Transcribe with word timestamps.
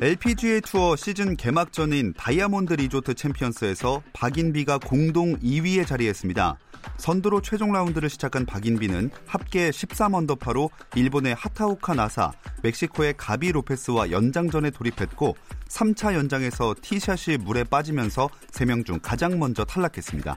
LPGA 0.00 0.60
투어 0.60 0.94
시즌 0.94 1.36
개막전인 1.36 2.12
다이아몬드 2.12 2.74
리조트 2.74 3.14
챔피언스에서 3.14 4.00
박인비가 4.12 4.78
공동 4.78 5.36
2위에 5.40 5.84
자리했습니다. 5.84 6.56
선두로 6.98 7.42
최종 7.42 7.72
라운드를 7.72 8.08
시작한 8.08 8.46
박인비는 8.46 9.10
합계 9.26 9.70
13언더파로 9.70 10.70
일본의 10.94 11.34
하타오카 11.34 11.94
나사, 11.94 12.30
멕시코의 12.62 13.14
가비 13.16 13.50
로페스와 13.50 14.12
연장전에 14.12 14.70
돌입했고 14.70 15.36
3차 15.68 16.14
연장에서 16.14 16.76
티샷이 16.80 17.38
물에 17.38 17.64
빠지면서 17.64 18.28
3명 18.52 18.86
중 18.86 19.00
가장 19.02 19.40
먼저 19.40 19.64
탈락했습니다. 19.64 20.36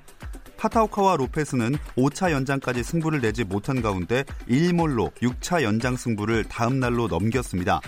하타오카와 0.58 1.18
로페스는 1.18 1.76
5차 1.98 2.32
연장까지 2.32 2.84
승부를 2.84 3.22
내지 3.22 3.44
못한 3.44 3.82
가운데 3.82 4.24
일몰로 4.48 5.12
6차 5.16 5.64
연장 5.64 5.96
승부를 5.96 6.46
다음 6.46 6.80
날로 6.80 7.08
넘겼습니다. 7.08 7.82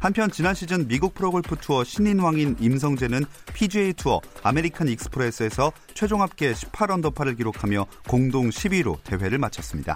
한편 0.00 0.30
지난 0.30 0.54
시즌 0.54 0.86
미국 0.86 1.14
프로골프 1.14 1.56
투어 1.56 1.84
신인왕인 1.84 2.56
임성재는 2.60 3.24
PGA 3.52 3.92
투어 3.94 4.20
아메리칸 4.42 4.88
익스프레스에서 4.88 5.72
최종 5.94 6.22
합계 6.22 6.52
18언더파를 6.52 7.36
기록하며 7.36 7.86
공동 8.06 8.50
10위로 8.50 9.02
대회를 9.04 9.38
마쳤습니다. 9.38 9.94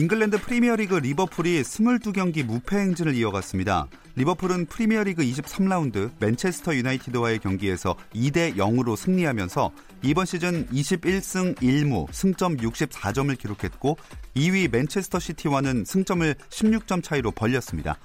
잉글랜드 0.00 0.40
프리미어리그 0.40 0.94
리버풀이 0.94 1.60
22경기 1.60 2.42
무패 2.42 2.74
행진을 2.74 3.14
이어갔습니다. 3.16 3.86
리버풀은 4.16 4.64
프리미어리그 4.64 5.22
23라운드 5.22 6.10
맨체스터 6.18 6.74
유나이티드와의 6.74 7.38
경기에서 7.40 7.94
2대 8.14 8.56
0으로 8.56 8.96
승리하면서 8.96 9.70
이번 10.00 10.24
시즌 10.24 10.66
21승 10.68 11.54
1무 11.56 12.10
승점 12.12 12.56
64점을 12.56 13.38
기록했고 13.38 13.98
2위 14.36 14.70
맨체스터 14.70 15.18
시티와는 15.18 15.84
승점을 15.84 16.34
16점 16.48 17.02
차이로 17.02 17.32
벌렸습니다. 17.32 17.98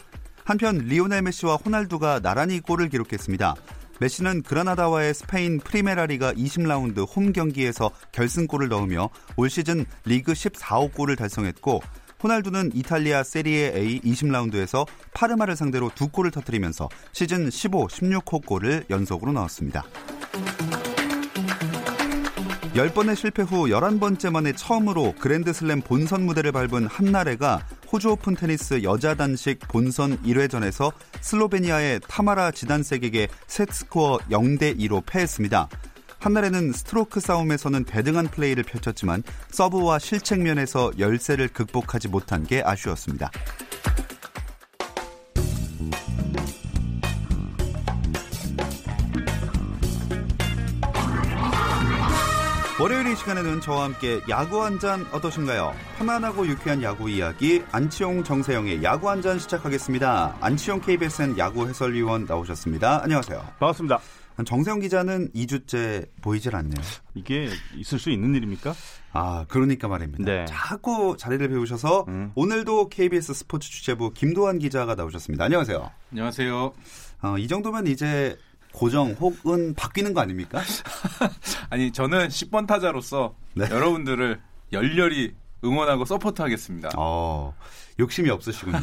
한편 0.43 0.79
리오넬 0.79 1.21
메시와 1.21 1.55
호날두가 1.55 2.19
나란히 2.19 2.59
골을 2.59 2.89
기록했습니다. 2.89 3.55
메시는 3.99 4.43
그라나다와의 4.43 5.13
스페인 5.13 5.59
프리메라리가 5.59 6.33
20라운드 6.33 7.05
홈 7.15 7.31
경기에서 7.31 7.91
결승골을 8.11 8.67
넣으며 8.69 9.09
올 9.37 9.49
시즌 9.49 9.85
리그 10.05 10.33
14호 10.33 10.93
골을 10.93 11.15
달성했고 11.15 11.81
호날두는 12.21 12.71
이탈리아 12.73 13.23
세리에 13.23 13.73
A 13.75 14.01
20라운드에서 14.01 14.87
파르마를 15.13 15.55
상대로 15.55 15.91
두 15.93 16.07
골을 16.09 16.31
터뜨리면서 16.31 16.89
시즌 17.11 17.49
15, 17.49 17.87
16호 17.87 18.45
골을 18.45 18.85
연속으로 18.89 19.31
넣었습니다. 19.33 19.83
10번의 22.75 23.15
실패 23.15 23.41
후 23.41 23.67
11번째 23.67 24.31
만에 24.31 24.51
처음으로 24.51 25.13
그랜드슬램 25.17 25.79
본선 25.79 26.25
무대를 26.25 26.51
밟은 26.51 26.87
한나래가 26.87 27.65
호주 27.89 28.09
오픈 28.09 28.35
테니스 28.35 28.83
여자 28.83 29.15
단식 29.15 29.59
본선 29.59 30.21
1회전에서 30.23 30.91
슬로베니아의 31.21 32.01
타마라 32.05 32.51
지단색에게 32.51 33.29
세트스코어 33.47 34.17
0대 34.29 34.77
2로 34.77 35.01
패했습니다. 35.05 35.69
한나래는 36.19 36.73
스트로크 36.73 37.21
싸움에서는 37.21 37.85
대등한 37.85 38.27
플레이를 38.27 38.63
펼쳤지만 38.63 39.23
서브와 39.51 39.97
실책면에서 39.97 40.91
열세를 40.99 41.47
극복하지 41.47 42.09
못한 42.09 42.43
게 42.43 42.61
아쉬웠습니다. 42.65 43.31
월요일 52.85 53.07
이 53.07 53.15
시간에는 53.15 53.61
저와 53.61 53.85
함께 53.85 54.21
야구 54.29 54.61
한 54.63 54.77
잔 54.77 55.07
어떠신가요? 55.11 55.73
편안하고 55.97 56.45
유쾌한 56.45 56.83
야구 56.83 57.09
이야기 57.09 57.63
안치용 57.71 58.23
정세영의 58.23 58.83
야구 58.83 59.09
한 59.09 59.23
잔 59.23 59.39
시작하겠습니다. 59.39 60.37
안치용 60.39 60.81
KBSN 60.81 61.35
야구 61.39 61.67
해설위원 61.67 62.25
나오셨습니다. 62.25 63.01
안녕하세요. 63.01 63.39
반갑습니다. 63.57 63.99
정세영 64.45 64.81
기자는 64.81 65.31
2주째 65.31 66.07
보이질 66.21 66.55
않네요. 66.57 66.75
이게 67.15 67.49
있을 67.75 67.97
수 67.97 68.11
있는 68.11 68.35
일입니까? 68.35 68.75
아, 69.13 69.45
그러니까 69.47 69.87
말입니다. 69.87 70.23
네. 70.23 70.45
자꾸 70.47 71.15
자리를 71.17 71.47
배우셔서 71.49 72.05
음. 72.07 72.33
오늘도 72.35 72.89
KBS 72.89 73.33
스포츠 73.33 73.67
취재부 73.71 74.11
김도환 74.13 74.59
기자가 74.59 74.93
나오셨습니다. 74.93 75.45
안녕하세요. 75.45 75.89
안녕하세요. 76.11 76.73
어, 77.23 77.37
이 77.39 77.47
정도면 77.47 77.87
이제 77.87 78.37
고정 78.75 79.11
혹은 79.13 79.73
바뀌는 79.73 80.13
거 80.13 80.19
아닙니까? 80.21 80.61
아니 81.69 81.91
저는 81.91 82.27
10번 82.27 82.67
타자로서 82.67 83.35
네. 83.53 83.67
여러분들을 83.71 84.39
열렬히 84.73 85.33
응원하고 85.63 86.03
서포트하겠습니다. 86.03 86.89
어, 86.97 87.55
욕심이 87.97 88.29
없으시군요. 88.29 88.77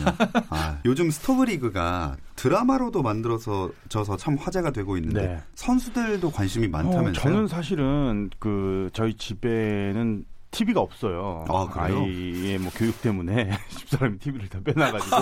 아, 0.49 0.79
요즘 0.87 1.11
스토브리그가 1.11 2.17
드라마로도 2.35 3.03
만들어서 3.03 3.71
져서 3.91 4.17
참 4.17 4.37
화제가 4.37 4.71
되고 4.71 4.97
있는데 4.97 5.27
네. 5.27 5.41
선수들도 5.55 6.31
관심이 6.31 6.67
어, 6.67 6.71
많다면서요? 6.71 7.13
저는 7.13 7.47
사실은 7.47 8.31
그 8.39 8.89
저희 8.95 9.15
집에는 9.15 10.25
TV가 10.51 10.81
없어요. 10.81 11.45
아? 11.49 11.89
이의뭐 11.89 12.71
교육 12.75 13.01
때문에 13.03 13.51
집사람이 13.69 14.19
TV를 14.19 14.49
다 14.49 14.59
빼놔가지고 14.65 15.17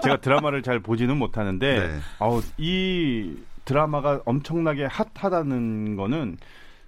제가 0.02 0.16
드라마를 0.20 0.62
잘 0.62 0.80
보지는 0.80 1.16
못하는데 1.16 1.88
네. 1.88 1.98
아우 2.18 2.42
이 2.56 3.36
드라마가 3.66 4.22
엄청나게 4.24 4.86
핫하다는 4.86 5.96
거는 5.96 6.38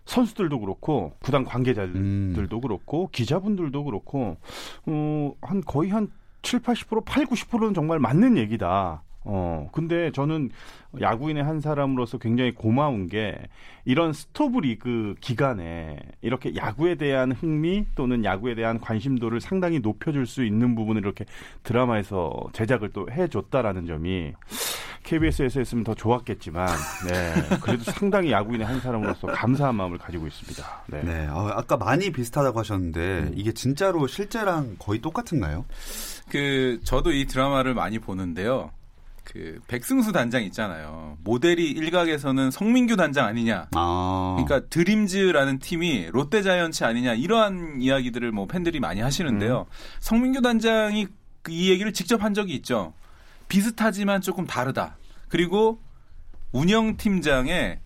선수들도 0.07 0.61
그렇고 0.61 1.13
구단 1.21 1.45
관계자들도 1.45 1.99
음. 1.99 2.61
그렇고 2.63 3.11
기자분들도 3.13 3.85
그렇고 3.85 4.39
어, 4.87 5.35
한 5.43 5.61
거의 5.61 5.91
한 5.91 6.11
7, 6.41 6.61
80% 6.61 7.05
8, 7.05 7.27
90%는 7.27 7.75
정말 7.75 7.99
맞는 7.99 8.39
얘기다. 8.39 9.03
어, 9.31 9.69
근데 9.73 10.11
저는 10.11 10.51
야구인의 10.99 11.45
한 11.45 11.61
사람으로서 11.61 12.17
굉장히 12.17 12.55
고마운 12.55 13.09
게 13.09 13.37
이런 13.85 14.15
스토브 14.15 14.61
리그 14.61 15.15
기간에 15.21 15.99
이렇게 16.23 16.57
야구에 16.57 16.95
대한 16.95 17.33
흥미 17.33 17.85
또는 17.95 18.25
야구에 18.25 18.55
대한 18.55 18.81
관심도를 18.81 19.43
상당히 19.43 19.81
높여줄 19.81 20.27
수 20.27 20.45
있는 20.45 20.75
부분을 20.75 21.03
이렇게 21.03 21.27
드라마에서 21.63 22.49
제작을 22.55 22.89
또 22.95 23.07
해줬다라는 23.11 23.87
점이 23.87 24.33
KBS에서 25.03 25.61
했으면 25.61 25.85
더 25.85 25.95
좋았겠지만, 25.95 26.69
네. 27.09 27.59
그래도 27.63 27.85
상당히 27.85 28.31
야구인의 28.31 28.67
한 28.67 28.79
사람으로서 28.81 29.29
감사한 29.29 29.75
마음을 29.75 29.97
가지고 29.97 30.27
있습니다. 30.27 30.83
네. 30.89 31.03
네, 31.03 31.27
어, 31.29 31.49
아까 31.55 31.79
많이 31.79 32.11
비슷하다고 32.11 32.59
하셨는데 32.59 33.31
이게 33.35 33.53
진짜로 33.53 34.07
실제랑 34.07 34.77
거의 34.79 35.01
똑같은가요? 35.01 35.65
그 36.29 36.81
저도 36.85 37.13
이 37.13 37.27
드라마를 37.27 37.73
많이 37.73 37.99
보는데요. 37.99 38.71
그 39.31 39.61
백승수 39.69 40.13
단장 40.13 40.43
있잖아요. 40.45 41.19
모델이 41.23 41.71
일각에서는 41.71 42.51
성민규 42.51 42.97
단장 42.97 43.27
아니냐. 43.27 43.69
아, 43.75 44.37
그러니까 44.39 44.69
드림즈라는 44.69 45.59
팀이 45.59 46.09
롯데자이언츠 46.13 46.85
아니냐 46.85 47.15
이러한 47.15 47.81
이야기들을 47.81 48.33
뭐 48.33 48.47
팬들이 48.47 48.81
많이 48.81 49.01
하시는데요. 49.01 49.67
성민규 50.01 50.41
단장이 50.41 51.09
그이 51.43 51.71
얘기를 51.71 51.93
직접 51.93 52.23
한 52.23 52.33
적이 52.33 52.55
있죠. 52.57 52.95
비슷하지만 53.49 54.23
조금 54.23 54.47
다르다. 54.47 54.97
그리고 55.29 55.79
운영팀장에 56.53 57.81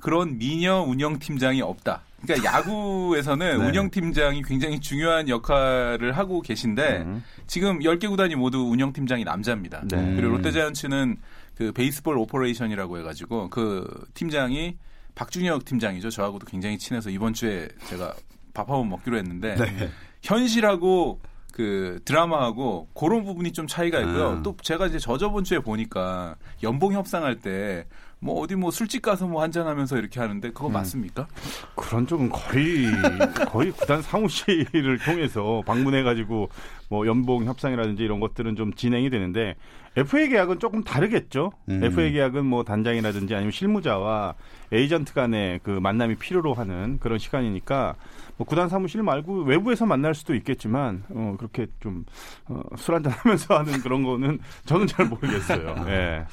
그런 0.00 0.36
미녀 0.36 0.82
운영팀장이 0.82 1.62
없다. 1.62 2.02
그러니까 2.22 2.52
야구에서는 2.52 3.58
네. 3.58 3.66
운영팀장이 3.66 4.42
굉장히 4.42 4.80
중요한 4.80 5.28
역할을 5.28 6.12
하고 6.16 6.40
계신데 6.40 6.98
음. 6.98 7.24
지금 7.46 7.80
10개 7.80 8.08
구단이 8.08 8.36
모두 8.36 8.58
운영팀장이 8.60 9.24
남자입니다. 9.24 9.82
네. 9.90 10.14
그리고 10.14 10.36
롯데자이언츠는 10.36 11.16
그 11.56 11.72
baseball 11.72 12.16
operation이라고 12.16 12.98
해가지고 12.98 13.50
그 13.50 13.86
팀장이 14.14 14.76
박준혁 15.14 15.64
팀장이죠. 15.64 16.10
저하고도 16.10 16.46
굉장히 16.46 16.78
친해서 16.78 17.10
이번 17.10 17.34
주에 17.34 17.68
제가 17.88 18.14
밥 18.54 18.70
한번 18.70 18.88
먹기로 18.90 19.16
했는데 19.18 19.56
네. 19.56 19.90
현실하고 20.22 21.20
그 21.52 22.00
드라마하고 22.04 22.88
그런 22.94 23.24
부분이 23.24 23.52
좀 23.52 23.66
차이가 23.66 24.00
있고요. 24.00 24.38
아. 24.38 24.42
또 24.42 24.56
제가 24.62 24.86
이제 24.86 24.98
저저번 24.98 25.44
주에 25.44 25.58
보니까 25.58 26.36
연봉 26.62 26.94
협상할 26.94 27.40
때 27.40 27.84
뭐 28.22 28.40
어디 28.40 28.54
뭐 28.54 28.70
술집 28.70 29.02
가서 29.02 29.26
뭐 29.26 29.42
한잔하면서 29.42 29.98
이렇게 29.98 30.20
하는데 30.20 30.48
그거 30.52 30.68
음. 30.68 30.74
맞습니까? 30.74 31.26
그런 31.74 32.06
쪽은 32.06 32.30
거의 32.30 32.86
거의 33.50 33.72
구단 33.72 34.00
사무실을 34.00 34.98
통해서 35.04 35.60
방문해 35.66 36.04
가지고 36.04 36.48
뭐 36.88 37.04
연봉 37.08 37.44
협상이라든지 37.44 38.04
이런 38.04 38.20
것들은 38.20 38.54
좀 38.54 38.74
진행이 38.74 39.10
되는데 39.10 39.56
FA 39.96 40.28
계약은 40.28 40.60
조금 40.60 40.84
다르겠죠. 40.84 41.50
음. 41.68 41.82
FA 41.82 42.12
계약은 42.12 42.46
뭐 42.46 42.62
단장이라든지 42.62 43.34
아니면 43.34 43.50
실무자와 43.50 44.34
에이전트 44.70 45.14
간의 45.14 45.58
그 45.64 45.70
만남이 45.70 46.14
필요로 46.14 46.54
하는 46.54 46.98
그런 47.00 47.18
시간이니까 47.18 47.96
뭐 48.36 48.46
구단 48.46 48.68
사무실 48.68 49.02
말고 49.02 49.42
외부에서 49.42 49.84
만날 49.84 50.14
수도 50.14 50.36
있겠지만 50.36 51.02
어 51.10 51.34
그렇게 51.38 51.66
좀 51.80 52.04
어, 52.46 52.62
술 52.76 52.94
한잔 52.94 53.12
하면서 53.12 53.58
하는 53.58 53.80
그런 53.80 54.04
거는 54.04 54.38
저는 54.64 54.86
잘 54.86 55.06
모르겠어요. 55.06 55.74
예. 55.88 56.24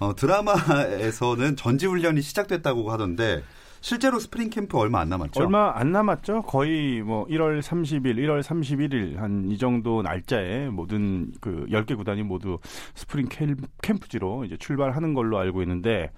어, 0.00 0.14
드라마에서는 0.16 1.56
전지훈련이 1.56 2.20
시작됐다고 2.22 2.90
하던데 2.90 3.42
실제로 3.82 4.18
스프링 4.18 4.50
캠프 4.50 4.76
얼마 4.78 5.00
안 5.00 5.08
남았죠? 5.08 5.40
얼마 5.40 5.72
안 5.74 5.92
남았죠? 5.92 6.42
거의 6.42 7.00
뭐 7.02 7.26
1월 7.26 7.62
30일, 7.62 8.16
1월 8.16 8.42
31일 8.42 9.16
한 9.16 9.44
이 9.50 9.56
정도 9.56 10.02
날짜에 10.02 10.68
모든 10.68 11.32
그 11.40 11.64
10개 11.70 11.96
구단이 11.96 12.22
모두 12.22 12.58
스프링 12.94 13.28
캠- 13.30 13.56
캠프지로 13.82 14.44
이제 14.44 14.56
출발하는 14.58 15.14
걸로 15.14 15.38
알고 15.38 15.62
있는데 15.62 16.10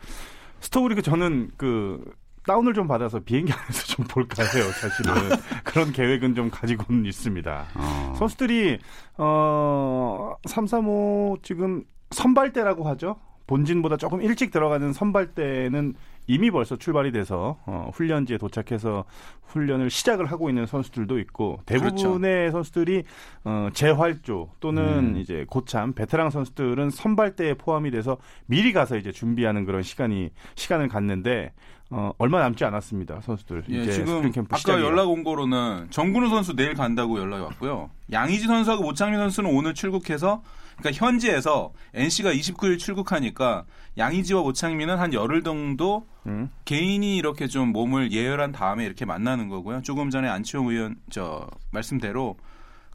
스토브리그 0.61 1.03
저는 1.03 1.51
그 1.57 2.05
다운을 2.47 2.75
좀 2.75 2.89
받아서 2.89 3.21
비행기 3.21 3.53
안에서 3.53 3.85
좀 3.87 4.05
볼까 4.09 4.43
해요, 4.43 4.65
사실은. 4.73 5.13
그런 5.63 5.93
계획은 5.93 6.35
좀 6.35 6.51
가지고는 6.51 7.07
있습니다. 7.07 7.67
어. 7.77 8.15
선수들이 8.19 8.79
어 9.19 10.35
335 10.49 11.37
지금 11.43 11.85
선발대라고 12.11 12.89
하죠. 12.89 13.17
본진보다 13.47 13.97
조금 13.97 14.23
일찍 14.23 14.51
들어가는 14.51 14.93
선발대는 14.93 15.95
이미 16.27 16.51
벌써 16.51 16.77
출발이 16.77 17.13
돼서 17.13 17.59
어, 17.67 17.91
훈련지에 17.93 18.39
도착해서 18.39 19.05
훈련을 19.47 19.91
시작을 19.91 20.27
하고 20.27 20.49
있는 20.49 20.67
선수들도 20.67 21.19
있고 21.19 21.61
대부분의 21.67 22.53
선수들이 22.53 23.03
어, 23.45 23.69
재활조 23.75 24.51
또는 24.61 25.15
음. 25.15 25.17
이제 25.17 25.45
고참 25.49 25.93
베테랑 25.93 26.31
선수들은 26.31 26.91
선발대에 26.91 27.55
포함이 27.55 27.91
돼서 27.91 28.19
미리 28.47 28.73
가서 28.73 28.97
이제 28.97 29.11
준비하는 29.11 29.65
그런 29.65 29.83
시간이 29.83 30.31
시간을 30.55 30.89
갖는데 30.89 31.53
어, 31.91 32.13
얼마 32.17 32.41
남지 32.41 32.65
않았습니다 32.65 33.21
선수들 33.21 33.65
예, 33.69 33.83
이제 33.83 33.93
지금 33.93 34.07
스프링 34.07 34.33
캠프 34.33 34.49
아까 34.53 34.59
시작이에요. 34.59 34.87
연락 34.87 35.11
온 35.11 35.25
거로는 35.25 35.89
정근우 35.91 36.31
선수 36.31 36.57
내일 36.57 36.73
간다고 36.75 37.19
연락이 37.19 37.43
왔고요. 37.43 37.91
양의지 38.11 38.47
선수하고 38.47 38.83
모창민 38.85 39.19
선수는 39.19 39.55
오늘 39.55 39.75
출국해서 39.75 40.43
그러니까 40.79 41.05
현지에서 41.05 41.73
NC가 41.95 42.33
29일 42.33 42.79
출국하니까 42.79 43.65
양의지와 43.99 44.43
모창민은 44.43 44.99
한 44.99 45.13
열흘 45.13 45.43
정도 45.43 46.07
음. 46.27 46.51
개인이 46.65 47.17
이렇게 47.17 47.47
좀 47.47 47.69
몸을 47.69 48.13
예열한 48.13 48.53
다음에 48.53 48.85
이렇게 48.85 49.05
만나는 49.05 49.49
거고요. 49.49 49.83
조금 49.83 50.11
전에 50.11 50.29
안치용 50.29 50.69
위원 50.69 50.97
저 51.11 51.47
말씀대로 51.71 52.37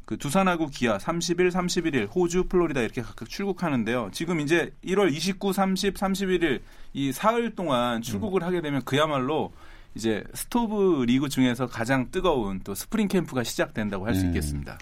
그 0.05 0.17
두산하고 0.17 0.67
기아 0.67 0.97
30일, 0.97 1.51
31일, 1.51 2.07
호주, 2.15 2.45
플로리다 2.45 2.79
이렇게 2.79 3.01
각각 3.01 3.27
출국하는데요. 3.27 4.09
지금 4.13 4.39
이제 4.39 4.71
1월 4.85 5.13
29, 5.13 5.51
30, 5.51 5.95
31일 5.95 6.61
이 6.93 7.11
사흘 7.11 7.55
동안 7.55 8.01
출국을 8.01 8.41
하게 8.43 8.61
되면 8.61 8.81
그야말로 8.85 9.51
이제 9.95 10.23
스토브 10.33 11.03
리그 11.05 11.27
중에서 11.27 11.67
가장 11.67 12.09
뜨거운 12.09 12.61
또 12.63 12.73
스프링 12.73 13.09
캠프가 13.09 13.43
시작된다고 13.43 14.07
할수 14.07 14.21
음. 14.23 14.27
있겠습니다. 14.27 14.77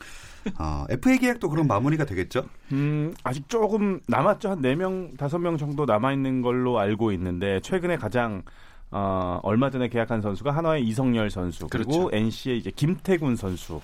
아, 0.58 0.86
FA 0.90 1.18
계약도 1.18 1.50
그럼 1.50 1.68
마무리가 1.68 2.06
되겠죠? 2.06 2.46
음, 2.72 3.14
아직 3.24 3.50
조금 3.50 4.00
남았죠. 4.08 4.50
한 4.52 4.62
4명, 4.62 5.18
5명 5.18 5.58
정도 5.58 5.86
남아있는 5.86 6.42
걸로 6.42 6.80
알고 6.80 7.12
있는데, 7.14 7.60
최근에 7.62 7.98
가장, 7.98 8.44
어, 8.92 9.40
얼마 9.44 9.70
전에 9.70 9.88
계약한 9.90 10.22
선수가 10.22 10.52
한화의 10.52 10.84
이성열 10.84 11.30
선수, 11.30 11.68
그리고 11.68 12.06
그렇죠. 12.06 12.16
NC의 12.16 12.58
이제 12.60 12.72
김태군 12.72 13.36
선수. 13.36 13.82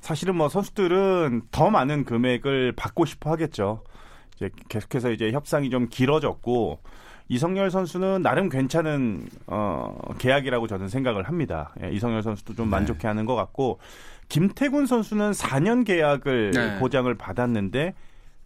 사실은 0.00 0.36
뭐 0.36 0.48
선수들은 0.48 1.42
더 1.50 1.70
많은 1.70 2.04
금액을 2.04 2.72
받고 2.72 3.04
싶어 3.04 3.30
하겠죠. 3.30 3.84
이제 4.36 4.50
계속해서 4.68 5.12
이제 5.12 5.30
협상이 5.30 5.70
좀 5.70 5.88
길어졌고, 5.88 6.80
이성열 7.28 7.70
선수는 7.70 8.20
나름 8.20 8.50
괜찮은 8.50 9.26
어, 9.46 9.96
계약이라고 10.18 10.66
저는 10.66 10.88
생각을 10.88 11.22
합니다. 11.22 11.72
예, 11.82 11.90
이성열 11.90 12.22
선수도 12.22 12.54
좀 12.54 12.66
네. 12.66 12.72
만족해하는 12.72 13.24
것 13.24 13.34
같고 13.34 13.78
김태군 14.28 14.86
선수는 14.86 15.32
4년 15.32 15.84
계약을 15.84 16.50
네. 16.52 16.78
보장을 16.78 17.12
받았는데 17.14 17.94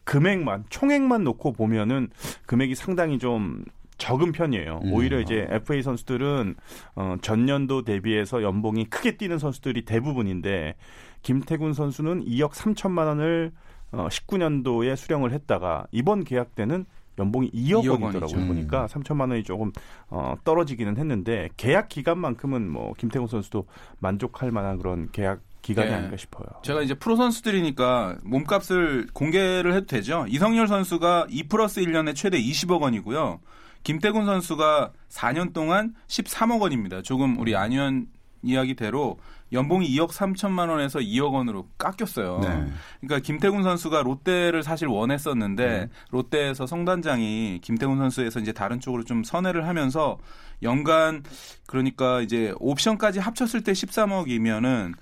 금액만 0.04 0.64
총액만 0.68 1.24
놓고 1.24 1.52
보면은 1.52 2.08
금액이 2.46 2.74
상당히 2.74 3.18
좀 3.18 3.64
적은 3.98 4.32
편이에요. 4.32 4.80
음. 4.84 4.92
오히려 4.92 5.20
이제 5.20 5.46
FA 5.50 5.82
선수들은 5.82 6.54
어, 6.96 7.16
전년도 7.22 7.82
대비해서 7.82 8.42
연봉이 8.42 8.84
크게 8.84 9.16
뛰는 9.16 9.38
선수들이 9.38 9.84
대부분인데 9.84 10.74
김태군 11.22 11.72
선수는 11.72 12.24
2억 12.24 12.50
3천만 12.50 13.06
원을 13.06 13.52
어, 13.92 14.08
19년도에 14.08 14.96
수령을 14.96 15.32
했다가 15.32 15.86
이번 15.92 16.24
계약 16.24 16.54
때는 16.54 16.84
연봉이 17.18 17.50
2억, 17.50 17.82
2억 17.82 18.02
원이더라고요. 18.02 18.36
원이죠. 18.36 18.46
보니까 18.46 18.86
3천만 18.86 19.30
원이 19.30 19.42
조금 19.42 19.72
어, 20.08 20.34
떨어지기는 20.44 20.98
했는데 20.98 21.48
계약 21.56 21.88
기간만큼은 21.88 22.70
뭐 22.70 22.92
김태군 22.98 23.28
선수도 23.28 23.66
만족할 24.00 24.50
만한 24.50 24.78
그런 24.78 25.08
계약 25.12 25.40
기간이 25.66 25.88
네. 25.88 25.94
아닌가 25.96 26.16
싶어요. 26.16 26.46
제가 26.62 26.80
이제 26.82 26.94
프로 26.94 27.16
선수들이니까 27.16 28.18
몸값을 28.22 29.08
공개를 29.12 29.74
해도 29.74 29.86
되죠. 29.86 30.24
이성열 30.28 30.68
선수가 30.68 31.26
2 31.28 31.48
플러스 31.48 31.80
1년에 31.80 32.14
최대 32.14 32.40
20억 32.40 32.82
원이고요. 32.82 33.40
김태군 33.82 34.26
선수가 34.26 34.92
4년 35.08 35.52
동안 35.52 35.94
13억 36.06 36.60
원입니다. 36.60 37.02
조금 37.02 37.36
우리 37.40 37.56
안현 37.56 38.06
이야기대로 38.42 39.18
연봉이 39.52 39.88
2억 39.88 40.10
3천만 40.10 40.68
원에서 40.68 41.00
2억 41.00 41.32
원으로 41.32 41.68
깎였어요. 41.78 42.38
네. 42.42 42.66
그러니까 43.00 43.24
김태군 43.24 43.64
선수가 43.64 44.02
롯데를 44.02 44.62
사실 44.62 44.86
원했었는데 44.86 45.88
롯데에서 46.10 46.66
성단장이 46.66 47.58
김태군 47.60 47.98
선수에서 47.98 48.38
이제 48.38 48.52
다른 48.52 48.78
쪽으로 48.78 49.02
좀 49.02 49.24
선회를 49.24 49.66
하면서 49.66 50.18
연간 50.62 51.24
그러니까 51.66 52.20
이제 52.20 52.54
옵션까지 52.60 53.18
합쳤을 53.18 53.64
때 53.64 53.72
13억이면은 53.72 54.94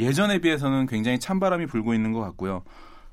예전에 0.00 0.38
비해서는 0.38 0.86
굉장히 0.86 1.18
찬바람이 1.18 1.66
불고 1.66 1.94
있는 1.94 2.12
것 2.12 2.20
같고요. 2.20 2.62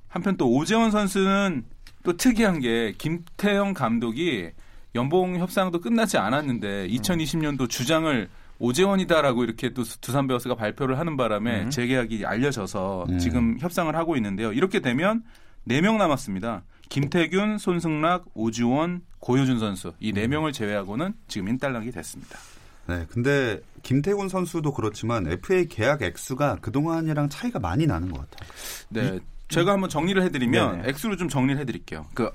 한편 0.07 0.37
또 0.37 0.49
오재원 0.49 0.91
선수는 0.91 1.65
또 2.03 2.15
특이한 2.15 2.59
게 2.59 2.93
김태형 2.97 3.73
감독이 3.73 4.51
연봉 4.95 5.37
협상도 5.37 5.79
끝나지 5.81 6.17
않았는데 6.17 6.87
2020년도 6.87 7.69
주장을 7.69 8.29
오재원이다라고 8.59 9.43
이렇게 9.43 9.73
또 9.73 9.83
두산 9.83 10.27
베어스가 10.27 10.55
발표를 10.55 10.97
하는 10.97 11.17
바람에 11.17 11.63
음. 11.63 11.69
재계약이 11.69 12.25
알려져서 12.25 13.05
음. 13.09 13.19
지금 13.19 13.57
협상을 13.59 13.95
하고 13.95 14.15
있는데요. 14.15 14.51
이렇게 14.53 14.79
되면 14.79 15.23
4명 15.67 15.97
남았습니다. 15.97 16.63
김태균, 16.89 17.57
손승락, 17.57 18.25
오주원, 18.33 19.01
고효준 19.19 19.59
선수 19.59 19.93
이 19.99 20.11
음. 20.11 20.15
4명을 20.15 20.53
제외하고는 20.53 21.13
지금 21.27 21.49
인달락이 21.49 21.91
됐습니다. 21.91 22.39
네, 22.87 23.05
근데 23.09 23.59
김태곤 23.83 24.29
선수도 24.29 24.73
그렇지만 24.73 25.27
FA 25.27 25.67
계약 25.67 26.01
액수가 26.01 26.57
그동안이랑 26.61 27.29
차이가 27.29 27.59
많이 27.59 27.85
나는 27.85 28.11
것 28.11 28.29
같아요. 28.29 28.49
네. 28.89 29.19
제가 29.49 29.73
한번 29.73 29.89
정리를 29.89 30.21
해드리면 30.23 30.77
네네. 30.77 30.89
액수로 30.89 31.15
좀 31.15 31.29
정리를 31.29 31.59
해드릴게요. 31.61 32.07
그 32.13 32.29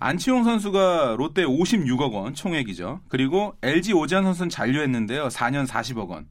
안치홍 0.00 0.44
선수가 0.44 1.16
롯데 1.18 1.44
56억 1.44 2.12
원 2.12 2.34
총액이죠. 2.34 3.00
그리고 3.08 3.54
LG 3.62 3.92
오지환 3.92 4.24
선수는 4.24 4.48
잔류했는데요. 4.48 5.28
4년 5.28 5.66
40억 5.66 6.08
원. 6.08 6.26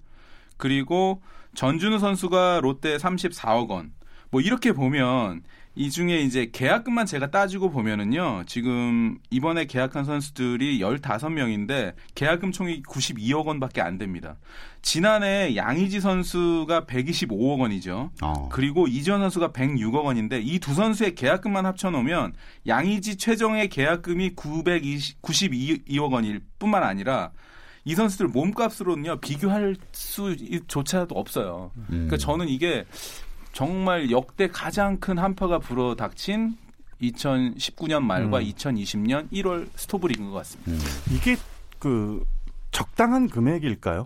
그리고 0.58 1.22
전준우 1.56 2.00
선수가 2.00 2.62
롯데 2.62 2.98
34억 2.98 3.70
원. 3.70 3.94
뭐 4.30 4.42
이렇게 4.42 4.72
보면 4.72 5.44
이 5.78 5.92
중에 5.92 6.22
이제 6.22 6.50
계약금만 6.52 7.06
제가 7.06 7.30
따지고 7.30 7.70
보면은요. 7.70 8.44
지금 8.48 9.20
이번에 9.30 9.66
계약한 9.66 10.06
선수들이 10.06 10.80
15명인데 10.80 11.94
계약금 12.16 12.52
총액이 12.52 12.82
92억 12.82 13.46
원밖에 13.46 13.82
안 13.82 14.00
됩니다. 14.00 14.38
지난해 14.82 15.56
양의지 15.56 16.00
선수가 16.02 16.86
125억 16.86 17.60
원이죠. 17.60 18.10
어. 18.24 18.50
그리고 18.52 18.88
이지원 18.88 19.22
선수가 19.22 19.50
106억 19.52 20.04
원인데 20.06 20.40
이 20.42 20.58
두 20.60 20.74
선수의 20.74 21.14
계약금만 21.14 21.66
합쳐 21.68 21.92
놓으면 21.92 22.34
양의지 22.66 23.18
최종의 23.18 23.70
계약금이 23.70 24.32
992억 24.36 26.12
원일 26.12 26.42
뿐만 26.58 26.82
아니라 26.84 27.32
이 27.86 27.94
선수들 27.96 28.28
몸값으로는요 28.30 29.18
비교할 29.22 29.76
수조차도 29.92 31.14
없어요. 31.16 31.72
음. 31.78 31.86
그러니까 31.90 32.18
저는 32.18 32.50
이게 32.50 32.84
정말 33.58 34.12
역대 34.12 34.48
가장 34.48 35.00
큰 35.00 35.18
한파가 35.18 35.58
불어닥친 35.58 36.56
2019년 37.02 38.04
말과 38.04 38.38
음. 38.38 38.44
2020년 38.44 39.32
1월 39.32 39.68
스토브리그인 39.76 40.30
것 40.30 40.36
같습니다. 40.38 40.72
음. 40.74 40.80
이게 41.10 41.36
그 41.80 42.24
적당한 42.70 43.28
금액일까요? 43.28 44.06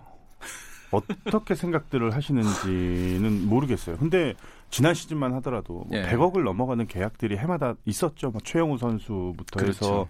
어떻게 0.90 1.54
생각들을 1.54 2.14
하시는지는 2.14 3.46
모르겠어요. 3.46 3.98
근데 3.98 4.32
지난 4.72 4.94
시즌만 4.94 5.34
하더라도 5.34 5.84
뭐 5.86 5.88
예. 5.92 6.02
100억을 6.08 6.42
넘어가는 6.44 6.86
계약들이 6.86 7.36
해마다 7.36 7.74
있었죠. 7.84 8.30
뭐 8.30 8.40
최영우 8.42 8.78
선수부터 8.78 9.60
그렇죠. 9.60 9.84
해서 9.84 10.08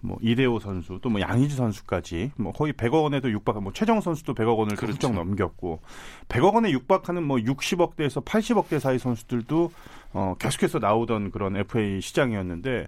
뭐 0.00 0.16
이대호 0.22 0.60
선수 0.60 1.00
또 1.02 1.10
뭐 1.10 1.20
양희지 1.20 1.56
선수까지 1.56 2.30
뭐 2.36 2.52
거의 2.52 2.72
100억 2.72 3.02
원에도 3.02 3.28
육박 3.32 3.60
뭐 3.62 3.72
최정 3.72 4.00
선수도 4.00 4.32
100억 4.34 4.56
원을 4.58 4.76
그렇죠. 4.76 4.92
훌쩍 5.08 5.12
넘겼고 5.12 5.80
100억 6.28 6.54
원에 6.54 6.70
육박하는 6.70 7.24
뭐 7.24 7.38
60억대에서 7.38 8.24
80억대 8.24 8.78
사이 8.78 8.98
선수들도 9.00 9.72
어 10.12 10.34
계속해서 10.38 10.78
나오던 10.78 11.32
그런 11.32 11.56
FA 11.56 12.00
시장이었는데 12.00 12.86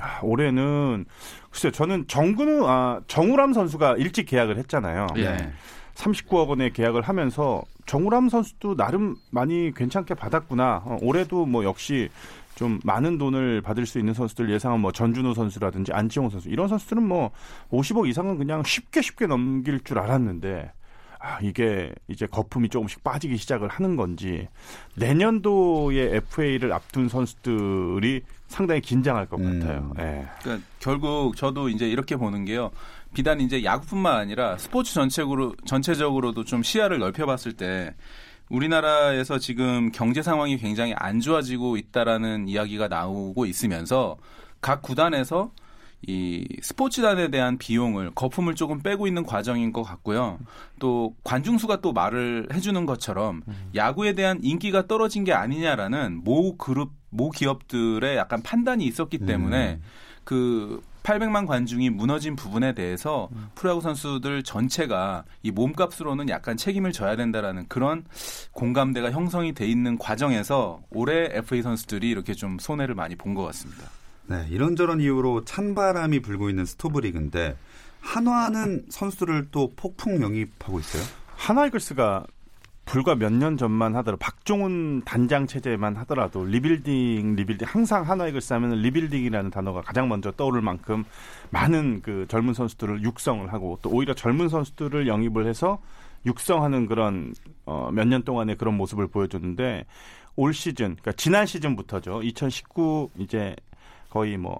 야, 0.00 0.20
올해는 0.22 1.04
글쎄요. 1.50 1.72
저는 1.72 2.06
정근우 2.08 2.66
아 2.66 3.00
정우람 3.06 3.52
선수가 3.52 3.96
일찍 3.98 4.24
계약을 4.26 4.56
했잖아요. 4.56 5.08
예. 5.18 5.52
39억 5.94 6.48
원의 6.48 6.72
계약을 6.72 7.02
하면서 7.02 7.62
정우람 7.86 8.28
선수도 8.28 8.76
나름 8.76 9.16
많이 9.30 9.72
괜찮게 9.74 10.14
받았구나. 10.14 10.82
어, 10.84 10.98
올해도 11.02 11.46
뭐 11.46 11.64
역시 11.64 12.08
좀 12.54 12.80
많은 12.84 13.18
돈을 13.18 13.60
받을 13.62 13.84
수 13.86 13.98
있는 13.98 14.14
선수들 14.14 14.50
예상은 14.50 14.80
뭐 14.80 14.92
전준호 14.92 15.34
선수라든지 15.34 15.92
안치홍 15.92 16.30
선수 16.30 16.48
이런 16.48 16.68
선수들은 16.68 17.02
뭐 17.02 17.30
50억 17.70 18.08
이상은 18.08 18.38
그냥 18.38 18.62
쉽게 18.62 19.02
쉽게 19.02 19.26
넘길 19.26 19.80
줄 19.80 19.98
알았는데 19.98 20.72
아, 21.18 21.38
이게 21.40 21.90
이제 22.06 22.26
거품이 22.26 22.68
조금씩 22.68 23.02
빠지기 23.02 23.38
시작을 23.38 23.68
하는 23.68 23.96
건지 23.96 24.46
내년도에 24.96 26.16
FA를 26.16 26.72
앞둔 26.72 27.08
선수들이 27.08 28.22
상당히 28.48 28.82
긴장할 28.82 29.26
것 29.26 29.40
음. 29.40 29.58
같아요. 29.58 29.92
예. 29.98 30.26
그러니까 30.42 30.66
결국 30.80 31.34
저도 31.34 31.70
이제 31.70 31.88
이렇게 31.88 32.16
보는 32.16 32.44
게요. 32.44 32.70
비단 33.14 33.40
이제 33.40 33.64
야구뿐만 33.64 34.16
아니라 34.16 34.58
스포츠 34.58 34.92
전체적으로 34.92 35.54
전체적으로도 35.64 36.44
좀 36.44 36.62
시야를 36.62 36.98
넓혀봤을 36.98 37.54
때 37.54 37.94
우리나라에서 38.50 39.38
지금 39.38 39.90
경제 39.92 40.20
상황이 40.20 40.58
굉장히 40.58 40.92
안 40.96 41.20
좋아지고 41.20 41.76
있다라는 41.76 42.48
이야기가 42.48 42.88
나오고 42.88 43.46
있으면서 43.46 44.16
각 44.60 44.82
구단에서 44.82 45.50
이 46.06 46.46
스포츠단에 46.60 47.28
대한 47.28 47.56
비용을 47.56 48.10
거품을 48.14 48.54
조금 48.54 48.80
빼고 48.80 49.06
있는 49.06 49.24
과정인 49.24 49.72
것 49.72 49.82
같고요. 49.82 50.38
또 50.78 51.14
관중수가 51.24 51.80
또 51.80 51.94
말을 51.94 52.48
해주는 52.52 52.84
것처럼 52.84 53.42
야구에 53.74 54.12
대한 54.12 54.38
인기가 54.42 54.86
떨어진 54.86 55.24
게 55.24 55.32
아니냐라는 55.32 56.22
모 56.24 56.56
그룹 56.58 56.92
모 57.08 57.30
기업들의 57.30 58.16
약간 58.16 58.42
판단이 58.42 58.84
있었기 58.84 59.18
때문에 59.18 59.80
그 60.24 60.82
800만 61.04 61.46
관중이 61.46 61.90
무너진 61.90 62.34
부분에 62.34 62.72
대해서 62.74 63.28
프로야구 63.54 63.82
선수들 63.82 64.42
전체가 64.42 65.24
이 65.42 65.50
몸값으로는 65.50 66.30
약간 66.30 66.56
책임을 66.56 66.92
져야 66.92 67.14
된다라는 67.14 67.66
그런 67.68 68.04
공감대가 68.52 69.10
형성이 69.12 69.52
돼 69.52 69.66
있는 69.66 69.98
과정에서 69.98 70.80
올해 70.90 71.28
FA 71.30 71.60
선수들이 71.62 72.08
이렇게 72.10 72.32
좀 72.32 72.58
손해를 72.58 72.94
많이 72.94 73.14
본 73.16 73.34
것 73.34 73.42
같습니다. 73.46 73.82
네, 74.26 74.46
이런저런 74.48 75.00
이유로 75.00 75.44
찬바람이 75.44 76.20
불고 76.20 76.48
있는 76.48 76.64
스토브리그인데 76.64 77.56
한화는 78.00 78.86
선수들을 78.88 79.48
또 79.50 79.72
폭풍 79.76 80.22
영입하고 80.22 80.78
있어요. 80.78 81.02
한화이글스가 81.36 82.24
불과 82.84 83.14
몇 83.14 83.32
년 83.32 83.56
전만 83.56 83.96
하더라도 83.96 84.18
박종훈 84.18 85.02
단장 85.04 85.46
체제만 85.46 85.96
하더라도 85.96 86.44
리빌딩 86.44 87.34
리빌딩 87.36 87.66
항상 87.68 88.08
한화이글스 88.08 88.52
하면 88.54 88.82
리빌딩이라는 88.82 89.50
단어가 89.50 89.80
가장 89.80 90.08
먼저 90.08 90.30
떠오를 90.32 90.60
만큼 90.60 91.04
많은 91.50 92.02
그 92.02 92.26
젊은 92.28 92.54
선수들을 92.54 93.02
육성을 93.02 93.52
하고 93.52 93.78
또 93.82 93.90
오히려 93.90 94.14
젊은 94.14 94.48
선수들을 94.48 95.06
영입을 95.08 95.46
해서 95.46 95.80
육성하는 96.26 96.86
그런 96.86 97.34
어, 97.66 97.90
몇 97.92 98.06
년 98.06 98.22
동안의 98.22 98.56
그런 98.56 98.74
모습을 98.76 99.08
보여줬는데 99.08 99.84
올 100.36 100.52
시즌 100.54 100.96
그러니까 100.96 101.12
지난 101.12 101.46
시즌부터죠. 101.46 102.22
2019 102.22 103.10
이제 103.18 103.54
거의 104.10 104.36
뭐 104.36 104.58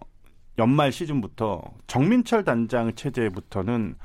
연말 0.59 0.93
시즌부터 0.93 1.62
정민철 1.87 2.45
단장 2.45 2.95
체제부터는 2.95 3.97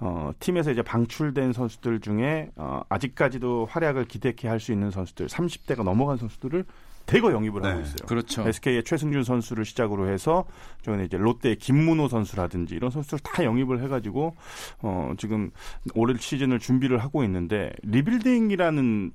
어, 0.00 0.32
팀에서 0.40 0.70
이제 0.72 0.82
방출된 0.82 1.52
선수들 1.52 2.00
중에 2.00 2.50
어, 2.56 2.82
아직까지도 2.88 3.66
활약을 3.70 4.06
기대케 4.06 4.48
할 4.48 4.60
수 4.60 4.72
있는 4.72 4.90
선수들 4.90 5.26
30대가 5.26 5.82
넘어간 5.82 6.16
선수들을 6.16 6.64
대거 7.06 7.32
영입을 7.32 7.64
하고 7.64 7.76
네. 7.78 7.82
있어요. 7.82 8.06
그렇죠. 8.06 8.46
SK의 8.46 8.84
최승준 8.84 9.24
선수를 9.24 9.64
시작으로 9.64 10.08
해서 10.08 10.44
저는 10.82 11.06
이제 11.06 11.16
롯데의 11.16 11.56
김문호 11.56 12.08
선수라든지 12.08 12.74
이런 12.74 12.90
선수들 12.90 13.18
다 13.20 13.42
영입을 13.44 13.82
해가지고 13.82 14.36
어 14.82 15.12
지금 15.18 15.50
올해 15.94 16.14
시즌을 16.16 16.58
준비를 16.60 16.98
하고 16.98 17.24
있는데 17.24 17.72
리빌딩이라는 17.82 19.12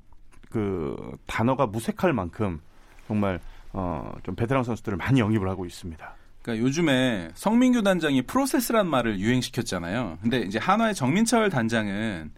그 0.50 1.16
단어가 1.26 1.66
무색할 1.66 2.12
만큼 2.12 2.60
정말 3.06 3.40
어 3.72 4.12
좀 4.24 4.34
베테랑 4.34 4.64
선수들을 4.64 4.98
많이 4.98 5.20
영입을 5.20 5.48
하고 5.48 5.64
있습니다. 5.64 6.14
그러니까 6.46 6.64
요즘에 6.64 7.30
성민규 7.34 7.82
단장이 7.82 8.22
프로세스란 8.22 8.88
말을 8.88 9.18
유행시켰잖아요. 9.18 10.18
근데 10.22 10.42
이제 10.42 10.60
한화의 10.60 10.94
정민철 10.94 11.50
단장은 11.50 12.30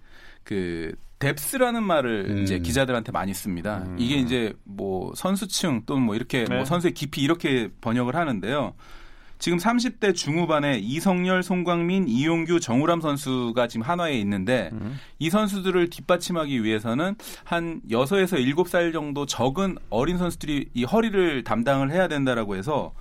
그 0.45 0.95
뎁스라는 1.19 1.83
말을 1.83 2.27
음. 2.31 2.43
이제 2.43 2.59
기자들한테 2.59 3.13
많이 3.13 3.35
씁니다. 3.35 3.85
이게 3.99 4.15
이제 4.17 4.55
뭐 4.65 5.13
선수층 5.15 5.83
또는 5.85 6.05
뭐 6.05 6.15
이렇게 6.15 6.45
네. 6.45 6.57
뭐 6.57 6.65
선수의 6.65 6.95
깊이 6.95 7.21
이렇게 7.21 7.69
번역을 7.83 8.17
하는데요. 8.17 8.73
지금 9.39 9.59
30대 9.59 10.15
중후반에 10.15 10.79
이성열, 10.79 11.43
송광민, 11.43 12.09
이용규, 12.09 12.61
정우람 12.61 13.01
선수가 13.01 13.69
지금 13.69 13.87
한화에 13.87 14.19
있는데 14.21 14.71
이 15.21 15.31
선수들을 15.31 15.91
뒷받침하기 15.91 16.65
위해서는 16.65 17.15
한 17.45 17.81
6에서 17.89 18.37
7살 18.37 18.93
정도 18.93 19.27
적은 19.27 19.77
어린 19.91 20.19
선수들이 20.19 20.71
이 20.75 20.85
허리를 20.85 21.45
담당을 21.45 21.93
해야 21.93 22.09
된다라고 22.09 22.57
해서 22.57 22.95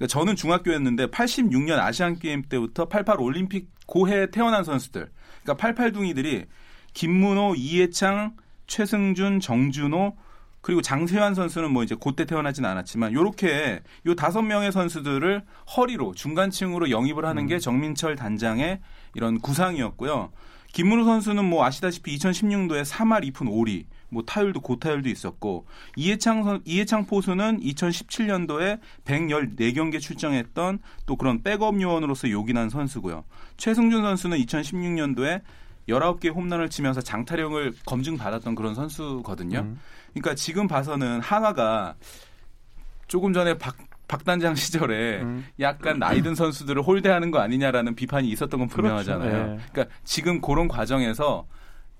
그러니까 0.00 0.06
저는 0.06 0.34
중학교였는데 0.34 1.08
86년 1.08 1.78
아시안 1.78 2.18
게임 2.18 2.42
때부터 2.42 2.86
88 2.86 3.20
올림픽 3.20 3.68
고해에 3.86 4.30
태어난 4.30 4.64
선수들. 4.64 5.10
그러니까 5.42 5.72
88둥이들이 5.72 6.46
김문호, 6.94 7.54
이해창, 7.54 8.34
최승준, 8.66 9.40
정준호 9.40 10.16
그리고 10.62 10.80
장세환 10.80 11.34
선수는 11.34 11.70
뭐 11.70 11.82
이제 11.82 11.96
그때 12.02 12.24
태어나진 12.24 12.64
않았지만 12.64 13.12
요렇게 13.12 13.80
요 14.06 14.14
다섯 14.14 14.42
명의 14.42 14.72
선수들을 14.72 15.42
허리로 15.76 16.14
중간층으로 16.14 16.90
영입을 16.90 17.26
하는 17.26 17.46
게 17.46 17.58
정민철 17.58 18.16
단장의 18.16 18.80
이런 19.14 19.38
구상이었고요. 19.40 20.32
김문호 20.72 21.04
선수는 21.04 21.44
뭐 21.44 21.64
아시다시피 21.64 22.16
2016년도에 22.16 22.84
3할 22.84 23.30
2푼 23.32 23.50
5리, 23.50 23.84
뭐 24.10 24.22
타율도 24.24 24.60
고타율도 24.60 25.08
있었고 25.08 25.66
이해창 25.96 26.44
선 26.44 26.60
이해창 26.64 27.06
포수는 27.06 27.60
2017년도에 27.60 28.80
114경기에 29.04 30.00
출정했던 30.00 30.80
또 31.06 31.16
그런 31.16 31.42
백업 31.42 31.80
요원으로서 31.80 32.30
요긴한 32.30 32.68
선수고요. 32.68 33.24
최승준 33.56 34.02
선수는 34.02 34.38
2016년도에 34.38 35.42
19개 35.88 36.32
홈런을 36.34 36.68
치면서 36.68 37.00
장타력을 37.00 37.72
검증받았던 37.86 38.54
그런 38.54 38.74
선수거든요. 38.74 39.74
그러니까 40.12 40.34
지금 40.34 40.68
봐서는 40.68 41.20
한화가 41.20 41.94
조금 43.06 43.32
전에 43.32 43.58
박, 43.58 43.76
박 44.06 44.24
단장 44.24 44.54
시절에 44.54 45.22
음. 45.22 45.46
약간 45.58 45.98
나이든 45.98 46.34
선수들을 46.34 46.82
홀대하는 46.82 47.30
거 47.30 47.38
아니냐라는 47.40 47.94
비판이 47.94 48.28
있었던 48.28 48.60
건 48.60 48.68
분명하잖아요. 48.68 49.30
그렇죠. 49.30 49.52
예. 49.52 49.68
그러니까 49.72 49.96
지금 50.04 50.40
그런 50.40 50.68
과정에서 50.68 51.46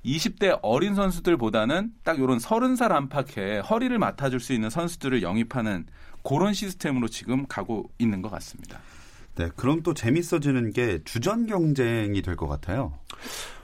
20대 0.04 0.58
어린 0.62 0.94
선수들보다는 0.94 1.92
딱 2.04 2.18
요런 2.18 2.38
30살 2.38 2.90
안팎에 2.92 3.58
허리를 3.60 3.96
맡아줄 3.98 4.40
수 4.40 4.52
있는 4.52 4.70
선수들을 4.70 5.22
영입하는 5.22 5.86
그런 6.22 6.52
시스템으로 6.54 7.08
지금 7.08 7.46
가고 7.46 7.90
있는 7.98 8.22
것 8.22 8.30
같습니다. 8.30 8.78
네, 9.36 9.48
그럼 9.56 9.82
또 9.82 9.94
재밌어지는 9.94 10.72
게 10.72 11.00
주전 11.04 11.46
경쟁이 11.46 12.20
될 12.22 12.36
것 12.36 12.46
같아요. 12.48 12.92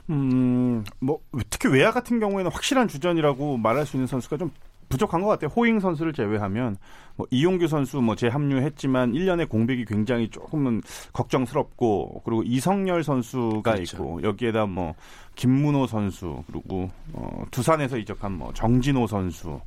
음, 0.09 0.83
뭐 0.99 1.19
특히 1.49 1.69
외야 1.69 1.91
같은 1.91 2.19
경우에는 2.19 2.49
확실한 2.51 2.87
주전이라고 2.87 3.57
말할 3.57 3.85
수 3.85 3.97
있는 3.97 4.07
선수가 4.07 4.37
좀 4.37 4.51
부족한 4.89 5.21
것 5.21 5.27
같아요. 5.27 5.49
호잉 5.55 5.79
선수를 5.79 6.13
제외하면 6.13 6.77
뭐 7.15 7.27
이용규 7.31 7.67
선수 7.67 8.01
뭐 8.01 8.15
재합류했지만 8.15 9.13
1년의 9.13 9.49
공백이 9.49 9.85
굉장히 9.85 10.29
조금은 10.29 10.81
걱정스럽고 11.13 12.21
그리고 12.23 12.43
이성열 12.43 13.03
선수가 13.03 13.71
그렇죠. 13.71 13.97
있고 13.97 14.23
여기에다 14.23 14.65
뭐 14.65 14.95
김문호 15.35 15.87
선수 15.87 16.43
그리고 16.47 16.89
어, 17.13 17.43
두산에서 17.51 17.97
이적한 17.97 18.31
뭐 18.31 18.53
정진호 18.53 19.07
선수 19.07 19.59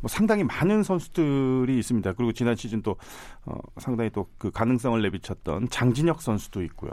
뭐 0.00 0.08
상당히 0.08 0.44
많은 0.44 0.82
선수들이 0.82 1.78
있습니다. 1.78 2.12
그리고 2.12 2.32
지난 2.32 2.54
시즌 2.54 2.82
또 2.82 2.96
어, 3.44 3.58
상당히 3.78 4.10
또 4.10 4.26
그 4.38 4.50
가능성을 4.50 5.00
내비쳤던 5.02 5.68
장진혁 5.70 6.22
선수도 6.22 6.62
있고요. 6.64 6.90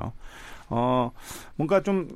어, 0.69 1.11
뭔가 1.55 1.81
좀 1.81 2.07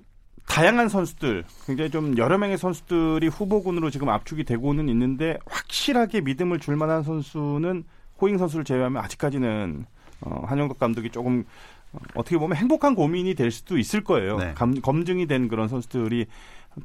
다양한 0.47 0.89
선수들, 0.89 1.43
굉장히 1.65 1.91
좀 1.91 2.17
여러 2.17 2.37
명의 2.37 2.57
선수들이 2.57 3.27
후보군으로 3.27 3.89
지금 3.89 4.09
압축이 4.09 4.43
되고는 4.45 4.89
있는데 4.89 5.37
확실하게 5.45 6.21
믿음을 6.21 6.59
줄 6.59 6.75
만한 6.77 7.03
선수는 7.03 7.83
호잉 8.19 8.37
선수를 8.37 8.65
제외하면 8.65 9.03
아직까지는 9.03 9.85
어, 10.21 10.43
한영덕 10.47 10.79
감독이 10.79 11.09
조금 11.11 11.43
어, 11.93 11.99
어떻게 12.15 12.37
보면 12.37 12.57
행복한 12.57 12.95
고민이 12.95 13.35
될 13.35 13.51
수도 13.51 13.77
있을 13.77 14.03
거예요. 14.03 14.37
네. 14.37 14.53
감- 14.55 14.81
검증이 14.81 15.27
된 15.27 15.47
그런 15.47 15.67
선수들이 15.67 16.25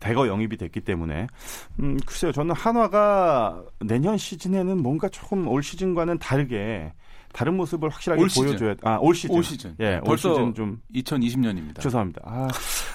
대거 0.00 0.26
영입이 0.26 0.56
됐기 0.56 0.80
때문에 0.80 1.26
음 1.80 1.98
글쎄요 2.06 2.32
저는 2.32 2.54
한화가 2.54 3.62
내년 3.80 4.16
시즌에는 4.16 4.82
뭔가 4.82 5.08
조금 5.10 5.46
올 5.48 5.62
시즌과는 5.62 6.18
다르게 6.18 6.92
다른 7.32 7.56
모습을 7.56 7.88
확실하게 7.88 8.22
올. 8.22 8.28
보여줘야 8.34 8.74
아올 8.82 9.14
시즌 9.14 9.34
올 9.34 9.42
시즌. 9.42 9.74
예, 9.80 9.94
올 9.96 10.02
벌써 10.02 10.34
시즌 10.34 10.54
좀 10.54 10.80
2020년입니다. 10.94 11.80
죄송합니다. 11.80 12.20
아, 12.24 12.48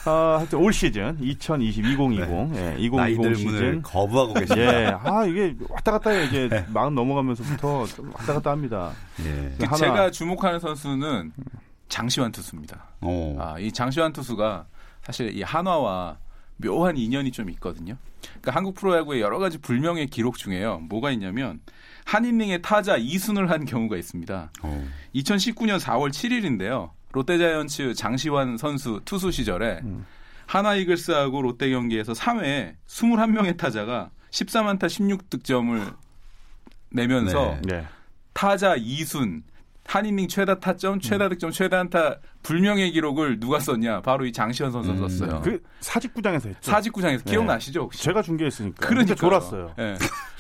아 0.06 0.36
하여튼 0.38 0.60
올 0.60 0.72
시즌 0.72 1.18
2020 1.20 1.84
2020 1.86 2.56
예, 2.56 2.76
2020 2.78 2.96
나이들 2.96 3.36
시즌 3.36 3.82
거부하고 3.82 4.34
계십니다. 4.36 4.82
예, 4.82 4.86
아 5.04 5.26
이게 5.26 5.56
왔다 5.70 5.92
갔다 5.94 6.12
해 6.12 6.26
이게 6.26 6.50
마흔 6.70 6.94
넘어가면서부터 6.96 7.86
좀 7.88 8.12
왔다 8.14 8.34
갔다 8.34 8.52
합니다. 8.52 8.92
예. 9.26 9.56
그 9.58 9.66
하나- 9.66 9.76
제가 9.78 10.12
주목하는 10.12 10.60
선수는 10.60 11.32
장시환 11.90 12.32
투수입니다. 12.32 12.84
오. 13.02 13.36
아, 13.40 13.58
이 13.60 13.72
장시환 13.72 14.14
투수가 14.14 14.66
사실 15.02 15.36
이 15.36 15.42
한화와 15.42 16.18
묘한 16.58 16.98
인연이 16.98 17.32
좀 17.32 17.50
있거든요. 17.52 17.96
그러니까 18.22 18.52
한국 18.52 18.76
프로야구의 18.76 19.22
여러 19.22 19.40
가지 19.40 19.58
불명의 19.58 20.08
기록 20.08 20.38
중에요. 20.38 20.80
뭐가 20.90 21.12
있냐면 21.12 21.60
한인닝의 22.08 22.62
타자 22.62 22.98
2순을 22.98 23.48
한 23.48 23.66
경우가 23.66 23.98
있습니다. 23.98 24.52
오. 24.64 24.84
2019년 25.14 25.78
4월 25.78 26.10
7일인데요. 26.10 26.92
롯데자이언츠 27.12 27.96
장시환 27.96 28.58
선수 28.58 29.02
투수 29.04 29.30
시절에 29.32 29.82
음. 29.84 30.06
하나 30.46 30.76
이글스하고 30.76 31.42
롯데 31.42 31.70
경기에서 31.70 32.14
3회에 32.14 32.76
21명의 32.88 33.58
타자가 33.58 34.10
14만타 34.32 34.84
16득점을 34.84 35.96
내면서 36.92 37.58
네. 37.64 37.80
네. 37.80 37.88
타자 38.32 38.78
2순 38.78 39.42
한이닝 39.86 40.28
최다 40.30 40.60
타점, 40.60 41.00
최다 41.00 41.30
득점, 41.30 41.52
최다 41.52 41.80
안타 41.80 42.18
불명의 42.44 42.92
기록을 42.92 43.40
누가 43.40 43.60
썼냐? 43.60 44.02
바로 44.02 44.26
이 44.26 44.32
장시현 44.32 44.72
선수가 44.72 44.96
음. 44.98 45.10
썼어요. 45.10 45.42
그 45.42 45.62
사직구장에서 45.82 46.50
했죠. 46.50 46.72
사직구장에서 46.72 47.24
네. 47.26 47.32
기억나시죠 47.32 47.82
혹시? 47.82 48.04
제가 48.04 48.22
중계했으니까. 48.22 48.86
그러니까 48.88 49.16
졸았어요. 49.16 49.74
예. 49.80 49.98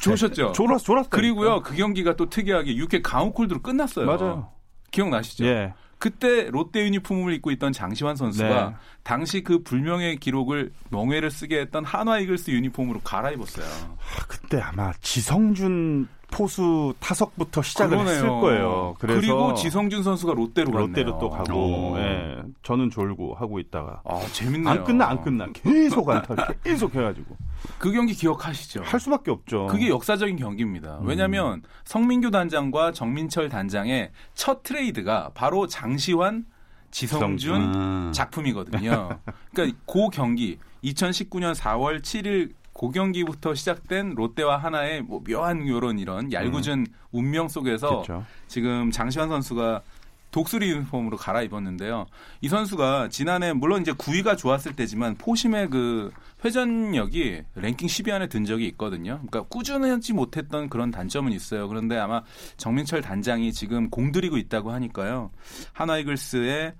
좋으셨죠? 0.00 0.52
졸았 0.52 0.78
졸았어. 0.82 1.08
그리고요 1.10 1.60
그 1.62 1.74
경기가 1.74 2.16
또 2.16 2.28
특이하게 2.28 2.74
6회 2.76 3.00
강호콜드로 3.02 3.60
끝났어요. 3.62 4.06
맞아요. 4.06 4.48
기억나시죠? 4.90 5.44
예. 5.46 5.74
그때 5.98 6.48
롯데 6.50 6.82
유니폼을 6.84 7.34
입고 7.34 7.50
있던 7.50 7.72
장시환 7.72 8.16
선수가 8.16 8.70
네. 8.70 8.74
당시 9.02 9.42
그 9.42 9.62
불명의 9.62 10.16
기록을 10.16 10.72
명예를 10.90 11.30
쓰게 11.30 11.60
했던 11.60 11.84
한화 11.84 12.18
이글스 12.20 12.50
유니폼으로 12.52 13.00
갈아입었어요. 13.00 13.66
아, 13.66 14.24
그때 14.26 14.58
아마 14.62 14.92
지성준 15.02 16.08
포수 16.32 16.94
타석부터 17.00 17.60
시작을 17.60 17.98
그러네요. 17.98 18.14
했을 18.14 18.28
거예요. 18.28 18.94
그래서 18.98 19.20
리고 19.20 19.52
지성준 19.54 20.02
선수가 20.02 20.32
롯데로 20.32 20.70
갔네요. 20.70 20.86
롯데로 20.86 21.18
또 21.18 21.28
가고, 21.28 21.92
오. 21.92 21.98
예. 21.98 22.38
저는 22.62 22.88
졸고 22.88 23.34
하고 23.34 23.58
있다가 23.58 24.00
아 24.06 24.20
재밌네요. 24.32 24.70
안 24.70 24.84
끝나 24.84 25.08
안 25.10 25.20
끝나 25.22 25.46
계속 25.52 26.08
안타 26.08 26.34
계속 26.64 26.94
해가지고 26.94 27.36
그 27.78 27.92
경기 27.92 28.14
기억하시죠? 28.14 28.82
할 28.82 29.00
수밖에 29.00 29.30
없죠. 29.30 29.66
그게 29.66 29.88
역사적인 29.88 30.36
경기입니다. 30.36 31.00
왜냐하면 31.02 31.62
성민규 31.84 32.30
단장과 32.30 32.92
정민철 32.92 33.48
단장의 33.48 34.10
첫 34.34 34.62
트레이드가 34.62 35.30
바로 35.34 35.66
장시환, 35.66 36.46
지성준 36.90 37.72
아. 37.74 38.10
작품이거든요. 38.14 39.20
그러니까 39.52 39.78
그 39.86 40.08
경기 40.12 40.58
2019년 40.84 41.54
4월 41.54 42.00
7일 42.02 42.52
그 42.72 42.90
경기부터 42.90 43.54
시작된 43.54 44.14
롯데와 44.14 44.56
하나의 44.56 45.02
뭐 45.02 45.22
묘한 45.22 45.68
요런 45.68 45.98
이런 45.98 46.32
얄궂은 46.32 46.86
운명 47.12 47.48
속에서 47.48 47.88
그렇죠. 47.88 48.24
지금 48.48 48.90
장시환 48.90 49.28
선수가 49.28 49.82
독수리 50.30 50.70
유니폼으로 50.70 51.16
갈아입었는데요. 51.16 52.06
이 52.40 52.48
선수가 52.48 53.08
지난해 53.10 53.52
물론 53.52 53.82
이제 53.82 53.92
9위가 53.92 54.36
좋았을 54.38 54.74
때지만 54.76 55.16
포심의 55.16 55.70
그 55.70 56.10
회전력이 56.44 57.42
랭킹 57.54 57.88
10위 57.88 58.12
안에 58.12 58.28
든 58.28 58.44
적이 58.44 58.66
있거든요. 58.68 59.20
그러니까 59.26 59.42
꾸준하지 59.42 60.12
못했던 60.12 60.68
그런 60.68 60.90
단점은 60.90 61.32
있어요. 61.32 61.68
그런데 61.68 61.98
아마 61.98 62.22
정민철 62.56 63.02
단장이 63.02 63.52
지금 63.52 63.90
공들이고 63.90 64.36
있다고 64.38 64.70
하니까요. 64.72 65.30
하나이글스의 65.72 66.74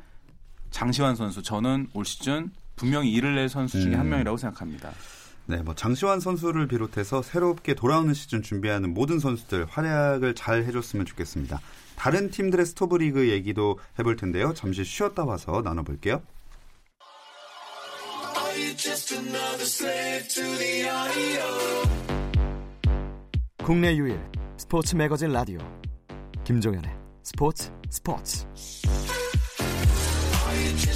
장시환 0.71 1.16
선수 1.16 1.42
저는 1.42 1.88
올 1.95 2.04
시즌 2.04 2.50
분명히 2.76 3.12
이를 3.12 3.35
낼 3.35 3.49
선수 3.49 3.80
중에 3.80 3.95
한 3.95 4.07
음. 4.07 4.11
명이라고 4.11 4.37
생각합니다. 4.37 4.92
네, 5.47 5.57
뭐 5.62 5.75
장시환 5.75 6.21
선수를 6.21 6.69
비롯해서 6.69 7.23
새롭게 7.23 7.75
돌아오는 7.75 8.14
시즌 8.14 8.40
준비하는 8.40 8.94
모든 8.94 9.18
선수들 9.18 9.66
활약을 9.68 10.35
잘 10.35 10.62
해줬으면 10.64 11.07
좋겠습니다. 11.07 11.61
다른 12.00 12.30
팀들의 12.30 12.64
스토브 12.64 12.96
리그 12.96 13.28
얘기도 13.28 13.78
해볼 13.98 14.16
텐데요. 14.16 14.54
잠시 14.54 14.84
쉬었다 14.84 15.22
와서 15.26 15.60
나눠볼게요. 15.62 16.22
국내 23.62 23.94
유일 23.94 24.18
스포츠 24.56 24.96
매거진 24.96 25.30
라디오 25.30 25.58
김종현의 26.44 26.90
스포츠 27.22 27.70
스포츠 27.90 28.46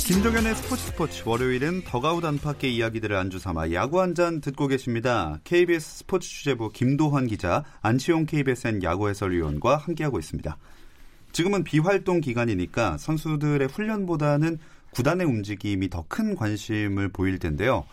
김종현의 0.06 0.54
스포츠 0.54 0.86
스포츠 0.86 1.22
월요일은 1.26 1.84
더가웃 1.84 2.24
안팎의 2.24 2.74
이야기들을 2.74 3.14
안주 3.14 3.38
삼아 3.38 3.72
야구 3.72 4.00
한 4.00 4.14
잔 4.14 4.40
듣고 4.40 4.68
계십니다. 4.68 5.38
KBS 5.44 5.98
스포츠 5.98 6.26
취재부 6.26 6.70
김도환 6.70 7.26
기자, 7.26 7.62
안치용 7.82 8.24
KBSN 8.24 8.82
야구 8.82 9.10
해설위원과 9.10 9.76
함께하고 9.76 10.18
있습니다. 10.18 10.56
지금은 11.34 11.64
비활동 11.64 12.20
기간이니까 12.20 12.96
선수들의 12.96 13.66
훈련보다는 13.68 14.58
구단의 14.92 15.26
움직임이 15.26 15.90
더 15.90 16.04
큰 16.08 16.36
관심을 16.36 17.08
보일 17.08 17.40
텐데요. 17.40 17.84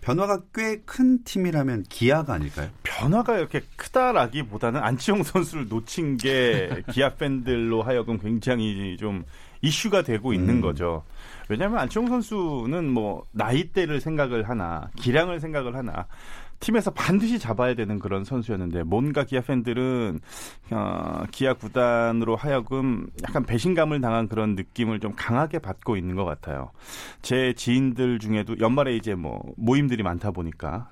변화가 0.00 0.40
꽤 0.54 0.80
큰 0.86 1.22
팀이라면 1.24 1.82
기아가 1.90 2.32
아닐까요? 2.34 2.70
변화가 2.84 3.36
이렇게 3.38 3.60
크다라기보다는 3.76 4.80
안치홍 4.82 5.24
선수를 5.24 5.68
놓친 5.68 6.16
게 6.16 6.82
기아 6.90 7.14
팬들로 7.16 7.82
하여금 7.82 8.18
굉장히 8.18 8.96
좀 8.98 9.24
이슈가 9.60 10.02
되고 10.02 10.32
있는 10.32 10.54
음. 10.56 10.60
거죠. 10.62 11.04
왜냐하면 11.50 11.80
안치홍 11.80 12.06
선수는 12.08 12.88
뭐 12.88 13.26
나이대를 13.32 14.00
생각을 14.00 14.48
하나 14.48 14.88
기량을 14.96 15.40
생각을 15.40 15.76
하나 15.76 16.06
팀에서 16.60 16.90
반드시 16.90 17.38
잡아야 17.38 17.74
되는 17.74 17.98
그런 17.98 18.24
선수였는데 18.24 18.82
뭔가 18.84 19.24
기아 19.24 19.40
팬들은 19.40 20.20
어, 20.70 21.24
기아 21.30 21.54
구단으로 21.54 22.36
하여금 22.36 23.08
약간 23.22 23.44
배신감을 23.44 24.00
당한 24.00 24.28
그런 24.28 24.54
느낌을 24.54 25.00
좀 25.00 25.12
강하게 25.16 25.58
받고 25.58 25.96
있는 25.96 26.14
것 26.16 26.24
같아요. 26.24 26.70
제 27.22 27.52
지인들 27.54 28.18
중에도 28.18 28.58
연말에 28.58 28.96
이제 28.96 29.14
뭐 29.14 29.42
모임들이 29.56 30.02
많다 30.02 30.30
보니까 30.30 30.88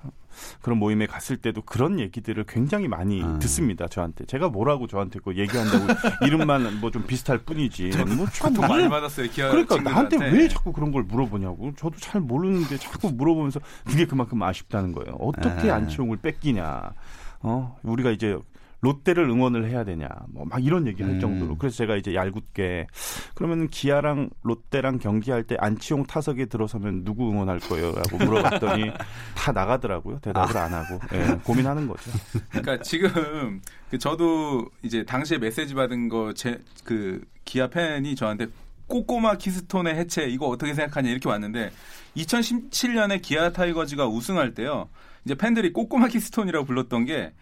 그런 0.61 0.79
모임에 0.79 1.05
갔을 1.05 1.37
때도 1.37 1.61
그런 1.61 1.99
얘기들을 1.99 2.43
굉장히 2.47 2.87
많이 2.87 3.23
아. 3.23 3.37
듣습니다. 3.39 3.87
저한테 3.87 4.25
제가 4.25 4.49
뭐라고 4.49 4.87
저한테 4.87 5.19
그 5.23 5.35
얘기한다고 5.37 5.85
이름만 6.25 6.79
뭐 6.79 6.89
좀 6.95 7.05
비슷할 7.05 7.39
뿐이지. 7.39 7.91
뭐참 8.15 8.53
돈 8.53 8.67
많이 8.67 8.87
받았어요. 8.87 9.29
기아 9.29 9.49
그러니까 9.49 9.77
나한테. 9.81 10.17
왜 10.31 10.47
자꾸 10.47 10.71
그런 10.71 10.91
걸 10.93 11.03
물어보냐고. 11.03 11.73
저도 11.75 11.97
잘 11.97 12.21
모르는데 12.21 12.77
자꾸 12.77 13.11
물어보면서 13.11 13.59
그게 13.85 14.05
그만큼 14.05 14.41
아쉽다는 14.41 14.93
거예요. 14.93 15.15
어떻게 15.19 15.69
아. 15.69 15.75
안치홍을 15.75 16.17
뺏기냐. 16.17 16.93
어, 17.41 17.77
우리가 17.83 18.11
이제 18.11 18.37
롯데를 18.85 19.29
응원을 19.29 19.69
해야 19.69 19.83
되냐. 19.83 20.07
뭐 20.29 20.45
막 20.45 20.63
이런 20.63 20.85
얘기 20.87 21.01
할 21.03 21.13
음. 21.13 21.19
정도로. 21.19 21.57
그래서 21.57 21.75
제가 21.77 21.95
이제 21.95 22.13
얄궂게 22.13 22.87
그러면 23.33 23.67
기아랑 23.67 24.29
롯데랑 24.43 24.99
경기할 24.99 25.43
때 25.43 25.55
안치홍 25.59 26.05
타석에 26.05 26.45
들어서면 26.45 27.03
누구 27.03 27.29
응원할 27.31 27.59
거예요? 27.59 27.91
라고 27.91 28.17
물어봤더니 28.17 28.91
다 29.35 29.51
나가더라고요. 29.51 30.19
대답을 30.19 30.55
안 30.57 30.73
하고. 30.73 30.99
예, 31.13 31.35
고민하는 31.43 31.87
거죠. 31.87 32.11
그러니까 32.49 32.79
지금 32.83 33.61
그 33.89 33.97
저도 33.97 34.69
이제 34.83 35.03
당시에 35.03 35.37
메시지 35.37 35.73
받은 35.73 36.09
거 36.09 36.33
제 36.33 36.57
그 36.83 37.21
기아 37.45 37.67
팬이 37.67 38.15
저한테 38.15 38.47
꼬꼬마 38.87 39.35
키스톤의 39.37 39.95
해체 39.95 40.25
이거 40.27 40.47
어떻게 40.47 40.73
생각하냐 40.75 41.09
이렇게 41.09 41.27
왔는데 41.27 41.71
2017년에 42.17 43.21
기아 43.21 43.51
타이거즈가 43.51 44.07
우승할 44.07 44.53
때요. 44.53 44.89
이제 45.25 45.35
팬들이 45.35 45.73
꼬꼬마 45.73 46.07
키스톤이라고 46.07 46.65
불렀던 46.65 47.05
게 47.05 47.33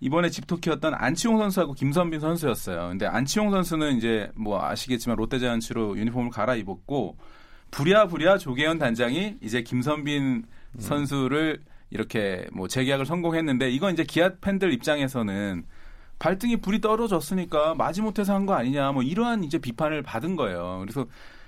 이번에 0.00 0.28
집토끼였던 0.28 0.94
안치홍 0.94 1.38
선수하고 1.38 1.72
김선빈 1.72 2.20
선수였어요. 2.20 2.88
근데 2.88 3.06
안치홍 3.06 3.50
선수는 3.50 3.96
이제 3.96 4.30
뭐 4.34 4.62
아시겠지만 4.62 5.16
롯데자이언츠로 5.16 5.96
유니폼을 5.98 6.30
갈아입었고 6.30 7.16
부랴부랴 7.70 8.38
조계현 8.38 8.78
단장이 8.78 9.38
이제 9.40 9.62
김선빈 9.62 10.44
선수를 10.78 11.60
이렇게 11.90 12.46
뭐 12.52 12.68
재계약을 12.68 13.06
성공했는데 13.06 13.70
이건 13.70 13.92
이제 13.92 14.04
기아 14.04 14.30
팬들 14.40 14.72
입장에서는 14.72 15.64
발등에 16.18 16.56
불이 16.56 16.80
떨어졌으니까 16.80 17.74
마지못해서 17.74 18.34
한 18.34 18.46
거 18.46 18.54
아니냐 18.54 18.92
뭐 18.92 19.02
이러한 19.02 19.44
이제 19.44 19.58
비판을 19.58 20.02
받은 20.02 20.36
거예요. 20.36 20.78
그래서 20.80 21.06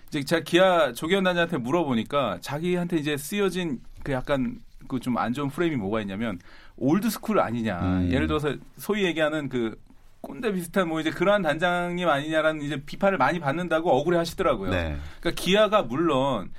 이제 0.09 0.23
제가 0.25 0.43
기아 0.45 0.93
조계현 0.93 1.25
단장한테 1.25 1.59
물어보니까 1.59 2.39
자기한테 2.41 2.97
이제 2.99 3.17
쓰여진 3.17 3.81
그 4.03 4.13
약간 4.13 4.59
그 4.89 5.01
좀 5.01 5.17
안 5.19 5.33
좋은 5.33 5.49
프레임이 5.49 5.77
뭐가 5.77 6.01
있냐면 6.01 6.39
old 6.77 7.11
school 7.11 7.41
아니냐. 7.41 7.79
음. 7.81 8.13
예를 8.13 8.27
들어서 8.27 8.55
소위 8.77 9.05
얘기하는 9.05 9.49
그 9.49 9.79
꼰대 10.21 10.53
비슷한 10.53 10.89
뭐 10.89 11.01
이제 11.01 11.11
그러한 11.11 11.43
단장님 11.43 12.09
아니냐라는 12.09 12.63
이제 12.63 12.83
비판을 12.85 13.17
많이 13.19 13.39
받는다고 13.39 13.91
억울해 13.91 14.19
하시더라고요. 14.19 14.71
네. 14.71 14.97
그러니까 15.21 15.43
기아가 15.43 15.83
물론 15.83 16.51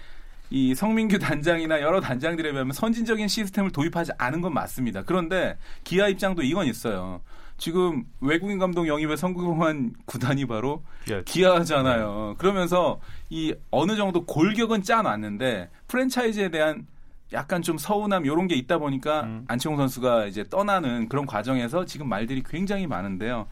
이 0.50 0.74
성민규 0.74 1.20
단장이나 1.20 1.82
여러 1.82 2.00
단장들에 2.00 2.52
비하면 2.52 2.72
선진적인 2.72 3.28
시스템을 3.28 3.72
도입하지 3.72 4.14
않은 4.18 4.42
건 4.42 4.54
맞습니다. 4.54 5.04
그런데 5.04 5.58
기아 5.84 6.08
입장도 6.08 6.44
이건 6.44 6.68
있어요. 6.68 7.22
지금 7.58 8.06
외국인 8.22 8.60
감독 8.60 8.88
영입에 8.88 9.16
성공한 9.16 9.94
구단이 10.06 10.46
바로 10.46 10.84
기아. 11.04 11.22
기아잖아요. 11.24 12.36
그러면서 12.38 13.02
이 13.30 13.54
어느 13.72 13.96
정도 13.96 14.26
골격은 14.26 14.84
짜놨는데 14.84 15.70
프랜차이즈에 15.88 16.50
대한 16.50 16.86
약간 17.34 17.62
좀 17.62 17.78
서운함 17.78 18.26
이런 18.26 18.48
게 18.48 18.56
있다 18.56 18.78
보니까 18.78 19.22
음. 19.24 19.46
안치홍 19.48 19.78
선수가 19.78 20.28
이제 20.28 20.44
떠나는 20.50 21.10
그런 21.10 21.26
과정에서 21.26 21.86
지금 21.86 22.08
말들이 22.08 22.44
굉장히 22.44 22.88
많은데요. 22.88 23.48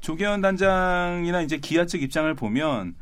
조계현 0.00 0.40
단장이나 0.42 1.40
이제 1.42 1.58
기아 1.58 1.86
측 1.86 2.02
입장을 2.02 2.32
보면 2.34 2.94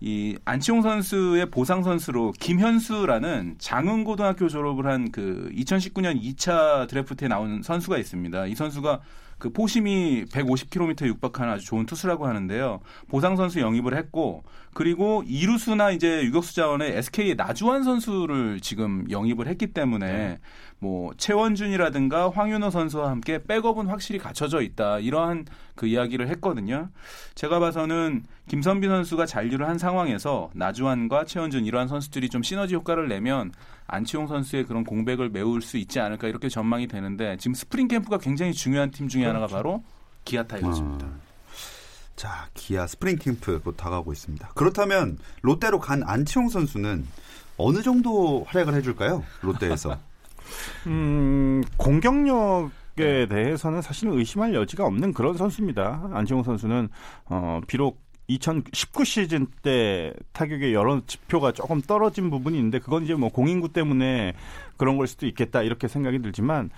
이 0.00 0.36
안치홍 0.44 0.82
선수의 0.82 1.50
보상 1.50 1.82
선수로 1.82 2.32
김현수라는 2.40 3.56
장흥고등학교 3.58 4.48
졸업을 4.48 4.86
한 4.86 5.12
그 5.12 5.50
2019년 5.54 6.20
2차 6.20 6.88
드래프트에 6.88 7.28
나온 7.28 7.62
선수가 7.62 7.98
있습니다. 7.98 8.46
이 8.46 8.54
선수가 8.54 9.00
그 9.40 9.50
포심이 9.50 10.24
150km 10.26 11.06
육박하는 11.06 11.54
아주 11.54 11.66
좋은 11.66 11.86
투수라고 11.86 12.26
하는데요. 12.26 12.80
보상 13.08 13.34
선수 13.34 13.58
영입을 13.60 13.96
했고 13.96 14.44
그리고 14.72 15.24
이루수나 15.26 15.90
이제 15.90 16.22
유격수 16.22 16.54
자원의 16.54 16.96
SK의 16.98 17.34
나주환 17.34 17.82
선수를 17.82 18.60
지금 18.60 19.10
영입을 19.10 19.48
했기 19.48 19.68
때문에 19.68 20.38
뭐 20.80 21.12
최원준이라든가 21.18 22.30
황윤호 22.30 22.70
선수와 22.70 23.10
함께 23.10 23.42
백업은 23.42 23.86
확실히 23.86 24.18
갖춰져 24.18 24.62
있다 24.62 24.98
이러한 24.98 25.44
그 25.74 25.86
이야기를 25.86 26.28
했거든요. 26.28 26.88
제가 27.34 27.60
봐서는 27.60 28.24
김선빈 28.48 28.88
선수가 28.88 29.26
잔류를 29.26 29.68
한 29.68 29.78
상황에서 29.78 30.50
나주환과 30.54 31.26
최원준 31.26 31.66
이러한 31.66 31.86
선수들이 31.86 32.30
좀 32.30 32.42
시너지 32.42 32.74
효과를 32.74 33.08
내면 33.08 33.52
안치홍 33.88 34.26
선수의 34.26 34.64
그런 34.64 34.84
공백을 34.84 35.28
메울 35.28 35.60
수 35.60 35.76
있지 35.76 36.00
않을까 36.00 36.28
이렇게 36.28 36.48
전망이 36.48 36.86
되는데 36.86 37.36
지금 37.36 37.54
스프링 37.54 37.86
캠프가 37.88 38.16
굉장히 38.16 38.54
중요한 38.54 38.90
팀 38.90 39.06
중에 39.06 39.26
하나가 39.26 39.46
바로 39.46 39.84
기아 40.24 40.42
타이거즈입니다. 40.44 41.06
아. 41.06 41.30
자, 42.16 42.48
기아 42.54 42.86
스프링 42.86 43.16
캠프 43.18 43.60
곧 43.60 43.76
다가오고 43.76 44.12
있습니다. 44.12 44.50
그렇다면 44.54 45.18
롯데로 45.42 45.78
간 45.78 46.02
안치홍 46.04 46.48
선수는 46.48 47.06
어느 47.58 47.82
정도 47.82 48.44
활약을 48.48 48.74
해줄까요? 48.74 49.24
롯데에서. 49.42 49.98
음, 50.86 51.62
공격력 51.76 52.70
에 52.98 53.26
대해서는 53.26 53.80
사실은 53.80 54.18
의심할 54.18 54.52
여지가 54.52 54.84
없는 54.84 55.14
그런 55.14 55.36
선수입니다. 55.36 56.10
안치홍 56.12 56.42
선수는 56.42 56.88
어, 57.26 57.60
비록 57.66 58.02
2019 58.30 59.04
시즌 59.04 59.46
때 59.62 60.12
타격의 60.32 60.74
여러 60.74 61.00
지표가 61.06 61.52
조금 61.52 61.80
떨어진 61.80 62.30
부분이 62.30 62.56
있는데 62.58 62.78
그건 62.78 63.04
이제 63.04 63.14
뭐 63.14 63.28
공인구 63.28 63.72
때문에 63.72 64.34
그런 64.80 64.96
걸 64.96 65.06
수도 65.06 65.26
있겠다 65.26 65.60
이렇게 65.60 65.88
생각이 65.88 66.22
들지만 66.22 66.70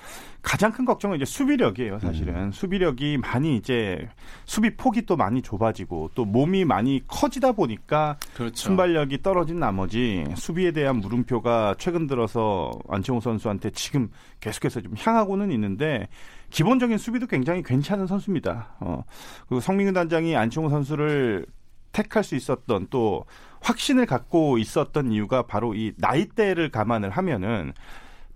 가장 0.43 0.73
큰 0.73 0.85
걱정은 0.85 1.15
이제 1.15 1.25
수비력이에요 1.25 2.01
사실은 2.01 2.51
수비력이 2.51 3.19
많이 3.19 3.57
이제 3.57 4.09
수비 4.45 4.77
폭이 4.77 5.03
또 5.07 5.17
많이 5.17 5.41
좁아지고 5.41 6.11
또 6.17 6.25
몸이 6.25 6.65
많이 6.65 7.01
커지다 7.07 7.53
보니까 7.53 8.17
그렇죠. 8.35 8.57
순발력이 8.57 9.23
떨어진 9.23 9.61
나머지 9.61 10.25
수비에 10.35 10.73
대한 10.73 10.97
물음표가 10.97 11.77
최근 11.79 12.09
들어서 12.09 12.73
안치홍 12.89 13.21
선수한테 13.21 13.71
지금 13.71 14.11
계속해서 14.41 14.81
좀 14.81 14.95
향하고는 14.99 15.53
있는데 15.53 16.09
기본적인 16.51 16.99
수비도 16.99 17.29
굉장히 17.29 17.63
괜찮은 17.63 18.09
선수입니다. 18.09 18.75
어, 18.81 19.05
그리고 19.47 19.61
성민규 19.61 19.93
단장이 19.93 20.35
안치홍 20.35 20.71
선수를 20.71 21.47
택할 21.93 22.25
수 22.25 22.35
있었던 22.35 22.89
또 22.91 23.25
확신을 23.61 24.07
갖고 24.07 24.59
있었던 24.59 25.13
이유가 25.13 25.43
바로 25.43 25.75
이 25.75 25.93
나이대를 25.99 26.71
감안을 26.71 27.11
하면은 27.11 27.73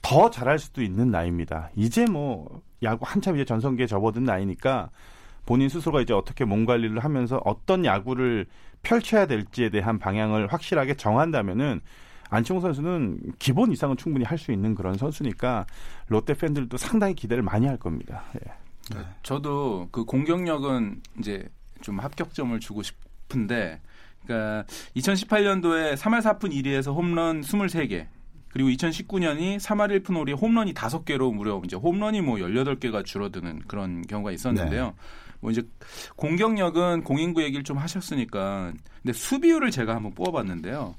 더 0.03 0.31
잘할 0.31 0.59
수도 0.59 0.83
있는 0.83 1.11
나이입니다. 1.11 1.71
이제 1.75 2.07
뭐 2.07 2.63
야구 2.83 3.05
한참 3.07 3.35
이제 3.35 3.45
전성기에 3.45 3.87
접어든 3.87 4.25
나이니까 4.25 4.91
본인 5.47 5.69
스스로가 5.69 6.01
이제 6.01 6.13
어떻게 6.13 6.45
몸 6.45 6.65
관리를 6.65 7.01
하면서 7.01 7.41
어떤 7.45 7.85
야구를 7.85 8.47
펼쳐야 8.83 9.27
될지에 9.27 9.71
대한 9.71 9.99
방향을 9.99 10.53
확실하게 10.53 10.95
정한다면은 10.95 11.81
안치홍 12.31 12.61
선수는 12.61 13.33
기본 13.39 13.73
이상은 13.73 13.97
충분히 13.97 14.25
할 14.25 14.37
수 14.39 14.53
있는 14.53 14.75
그런 14.75 14.97
선수니까 14.97 15.67
롯데 16.09 16.35
팬들도 16.35 16.77
상당히 16.77 17.15
기대를 17.15 17.43
많이 17.43 17.67
할 17.67 17.77
겁니다. 17.77 18.25
예. 18.37 18.99
저도 19.23 19.89
그 19.91 20.05
공격력은 20.05 21.03
이제 21.19 21.49
좀 21.81 21.99
합격점을 21.99 22.59
주고 22.61 22.83
싶 22.83 22.97
은데, 23.35 23.81
그러니까 24.25 24.65
2018년도에 24.97 25.97
3할 25.97 26.21
4푼 26.23 26.53
1위에서 26.53 26.95
홈런 26.95 27.41
23개, 27.41 28.07
그리고 28.49 28.71
2019년이 28.71 29.59
3할 29.59 30.03
1푼 30.03 30.07
5리에 30.25 30.41
홈런이 30.41 30.73
5개로 30.75 31.35
무려 31.35 31.61
이제 31.65 31.77
홈런이 31.77 32.23
뭐 32.23 32.37
18개가 32.37 33.05
줄어드는 33.05 33.63
그런 33.67 34.03
경우가 34.03 34.33
있었는데요. 34.33 34.95
뭐 35.41 35.51
이제 35.51 35.63
공격력은 36.17 37.05
공인구 37.05 37.43
얘기를 37.43 37.63
좀 37.63 37.77
하셨으니까, 37.77 38.73
근데 39.03 39.13
수비율을 39.13 39.71
제가 39.71 39.95
한번 39.95 40.15
뽑아봤는데요. 40.15 40.95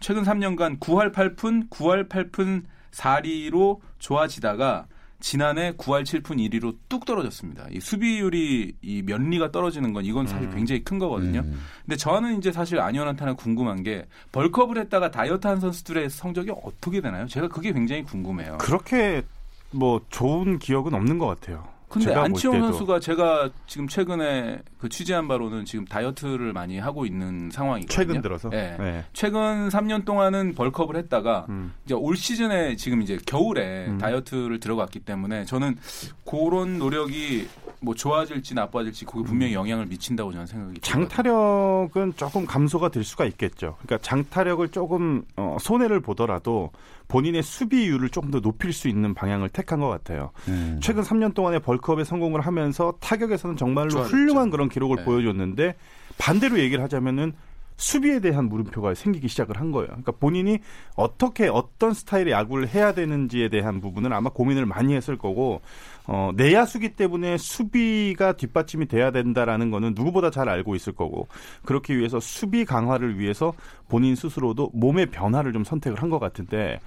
최근 0.00 0.22
3년간 0.22 0.80
9할 0.80 1.12
8푼, 1.12 1.68
9할 1.68 2.08
8푼 2.08 2.64
4리로 2.92 3.80
좋아지다가 3.98 4.86
지난해 5.22 5.72
9할 5.76 6.02
7푼 6.02 6.36
1위로 6.36 6.76
뚝 6.88 7.04
떨어졌습니다. 7.04 7.66
이 7.70 7.80
수비율이 7.80 8.74
이 8.82 9.02
면리가 9.02 9.52
떨어지는 9.52 9.92
건 9.92 10.04
이건 10.04 10.26
사실 10.26 10.50
굉장히 10.50 10.82
큰 10.82 10.98
거거든요. 10.98 11.40
음. 11.40 11.60
근데 11.86 11.96
저는 11.96 12.38
이제 12.38 12.50
사실 12.50 12.80
안현한테 12.80 13.20
하나 13.20 13.34
궁금한 13.34 13.84
게 13.84 14.04
벌컵을 14.32 14.78
했다가 14.78 15.12
다이어트 15.12 15.46
한 15.46 15.60
선수들의 15.60 16.10
성적이 16.10 16.50
어떻게 16.62 17.00
되나요? 17.00 17.26
제가 17.28 17.48
그게 17.48 17.72
굉장히 17.72 18.02
궁금해요. 18.02 18.58
그렇게 18.58 19.22
뭐 19.70 20.00
좋은 20.10 20.58
기억은 20.58 20.92
없는 20.92 21.18
것 21.18 21.26
같아요. 21.26 21.71
근데 21.92 22.14
안치홍. 22.14 22.60
선수가 22.60 23.00
제가 23.00 23.50
지금 23.66 23.86
최근에 23.86 24.60
그 24.78 24.88
취재한 24.88 25.28
바로는 25.28 25.66
지금 25.66 25.84
다이어트를 25.84 26.52
많이 26.54 26.78
하고 26.78 27.04
있는 27.04 27.50
상황이거든요. 27.50 27.94
최근 27.94 28.22
들어서 28.22 28.48
네. 28.48 28.76
네. 28.78 29.04
최근 29.12 29.68
3년 29.68 30.04
동안은 30.06 30.54
벌컵을 30.54 30.96
했다가 30.96 31.46
음. 31.50 31.74
이제 31.84 31.94
올 31.94 32.16
시즌에 32.16 32.76
지금 32.76 33.02
이제 33.02 33.18
겨울에 33.26 33.86
음. 33.88 33.98
다이어트를 33.98 34.58
들어갔기 34.58 35.00
때문에 35.00 35.44
저는 35.44 35.76
그런 36.24 36.78
노력이 36.78 37.48
뭐 37.80 37.94
좋아질지 37.94 38.54
나빠질지 38.54 39.04
그게 39.04 39.24
분명히 39.24 39.54
영향을 39.54 39.86
미친다고 39.86 40.32
저는 40.32 40.46
생각이 40.46 40.80
들거든요. 40.80 41.08
장타력은 41.08 42.14
조금 42.16 42.46
감소가 42.46 42.88
될 42.88 43.04
수가 43.04 43.26
있겠죠. 43.26 43.76
그러니까 43.82 43.98
장타력을 43.98 44.66
조금 44.68 45.24
어, 45.36 45.56
손해를 45.60 46.00
보더라도 46.00 46.70
본인의 47.12 47.42
수비율을 47.42 48.08
조금 48.08 48.30
더 48.30 48.40
높일 48.40 48.72
수 48.72 48.88
있는 48.88 49.12
방향을 49.12 49.50
택한 49.50 49.80
것 49.80 49.88
같아요. 49.88 50.30
음. 50.48 50.80
최근 50.82 51.02
3년 51.02 51.34
동안에 51.34 51.58
벌크업에 51.58 52.04
성공을 52.04 52.40
하면서 52.40 52.94
타격에서는 53.00 53.58
정말로 53.58 53.90
좋아졌죠. 53.90 54.16
훌륭한 54.16 54.48
그런 54.48 54.70
기록을 54.70 54.96
네. 54.96 55.04
보여줬는데 55.04 55.74
반대로 56.16 56.58
얘기를 56.58 56.82
하자면은 56.82 57.34
수비에 57.76 58.20
대한 58.20 58.48
물음표가 58.48 58.94
생기기 58.94 59.28
시작을 59.28 59.60
한 59.60 59.72
거예요. 59.72 59.88
그러니까 59.88 60.12
본인이 60.12 60.60
어떻게 60.96 61.48
어떤 61.48 61.92
스타일의 61.92 62.32
야구를 62.32 62.68
해야 62.68 62.94
되는지에 62.94 63.50
대한 63.50 63.80
부분을 63.82 64.12
아마 64.14 64.30
고민을 64.30 64.64
많이 64.64 64.94
했을 64.94 65.18
거고 65.18 65.60
어, 66.06 66.30
내야수기 66.34 66.90
때문에 66.90 67.36
수비가 67.38 68.32
뒷받침이 68.32 68.86
돼야 68.86 69.10
된다라는 69.10 69.70
거는 69.70 69.92
누구보다 69.94 70.30
잘 70.30 70.48
알고 70.48 70.74
있을 70.74 70.92
거고 70.92 71.28
그렇기 71.64 71.96
위해서 71.96 72.18
수비 72.20 72.64
강화를 72.64 73.18
위해서 73.18 73.52
본인 73.88 74.14
스스로도 74.16 74.70
몸의 74.74 75.06
변화를 75.06 75.52
좀 75.52 75.64
선택을 75.64 76.00
한 76.02 76.12
것 76.12 76.18
같은데 76.18 76.78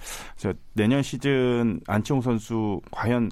내년 0.74 1.02
시즌 1.02 1.80
안치홍 1.88 2.20
선수 2.20 2.80
과연 2.92 3.30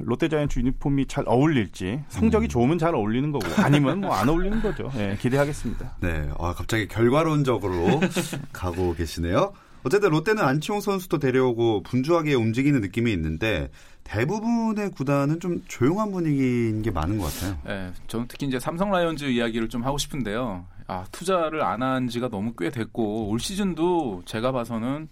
롯데자이언츠 0.00 0.58
유니폼이 0.58 1.06
잘 1.06 1.24
어울릴지 1.28 2.02
성적이 2.08 2.48
좋으면 2.48 2.78
잘 2.78 2.94
어울리는 2.94 3.30
거고 3.30 3.46
아니면 3.62 4.00
뭐 4.00 4.12
안 4.14 4.28
어울리는 4.28 4.60
거죠. 4.62 4.90
예, 4.96 5.16
기대하겠습니다. 5.20 5.96
네, 6.00 6.28
아, 6.38 6.54
갑자기 6.54 6.88
결과론적으로 6.88 8.00
가고 8.52 8.94
계시네요. 8.94 9.52
어쨌든 9.84 10.10
롯데는 10.10 10.42
안치홍 10.42 10.80
선수도 10.80 11.18
데려오고 11.18 11.82
분주하게 11.82 12.34
움직이는 12.34 12.80
느낌이 12.80 13.12
있는데 13.12 13.70
대부분의 14.04 14.90
구단은 14.90 15.40
좀 15.40 15.62
조용한 15.68 16.10
분위기인 16.12 16.82
게 16.82 16.90
많은 16.90 17.18
것 17.18 17.32
같아요. 17.32 17.58
네, 17.64 17.92
저는 18.08 18.26
특히 18.28 18.46
이제 18.46 18.58
삼성 18.58 18.90
라이온즈 18.90 19.24
이야기를 19.24 19.68
좀 19.68 19.84
하고 19.84 19.98
싶은데요. 19.98 20.66
아, 20.88 21.04
투자를 21.12 21.62
안 21.62 21.82
한 21.82 22.08
지가 22.08 22.28
너무 22.28 22.52
꽤 22.58 22.70
됐고 22.70 23.28
올 23.28 23.40
시즌도 23.40 24.22
제가 24.24 24.52
봐서는 24.52 25.08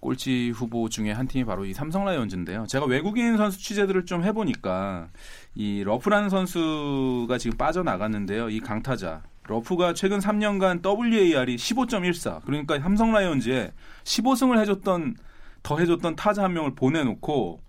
꼴찌 0.00 0.50
후보 0.50 0.88
중에 0.88 1.10
한 1.10 1.26
팀이 1.26 1.44
바로 1.44 1.64
이 1.64 1.72
삼성 1.74 2.04
라이온즈인데요. 2.04 2.66
제가 2.68 2.86
외국인 2.86 3.36
선수 3.36 3.58
취재들을 3.58 4.06
좀 4.06 4.22
해보니까 4.24 5.08
이 5.54 5.82
러프라는 5.82 6.28
선수가 6.30 7.36
지금 7.38 7.56
빠져나갔는데요. 7.56 8.48
이 8.50 8.60
강타자 8.60 9.22
러프가 9.48 9.94
최근 9.94 10.18
3년간 10.18 10.84
WAR이 10.84 11.56
15.14 11.56 12.44
그러니까 12.44 12.78
삼성 12.78 13.12
라이온즈에 13.12 13.72
15승을 14.04 14.60
해줬던 14.60 15.16
더 15.62 15.78
해줬던 15.78 16.16
타자 16.16 16.44
한 16.44 16.52
명을 16.52 16.74
보내놓고 16.74 17.60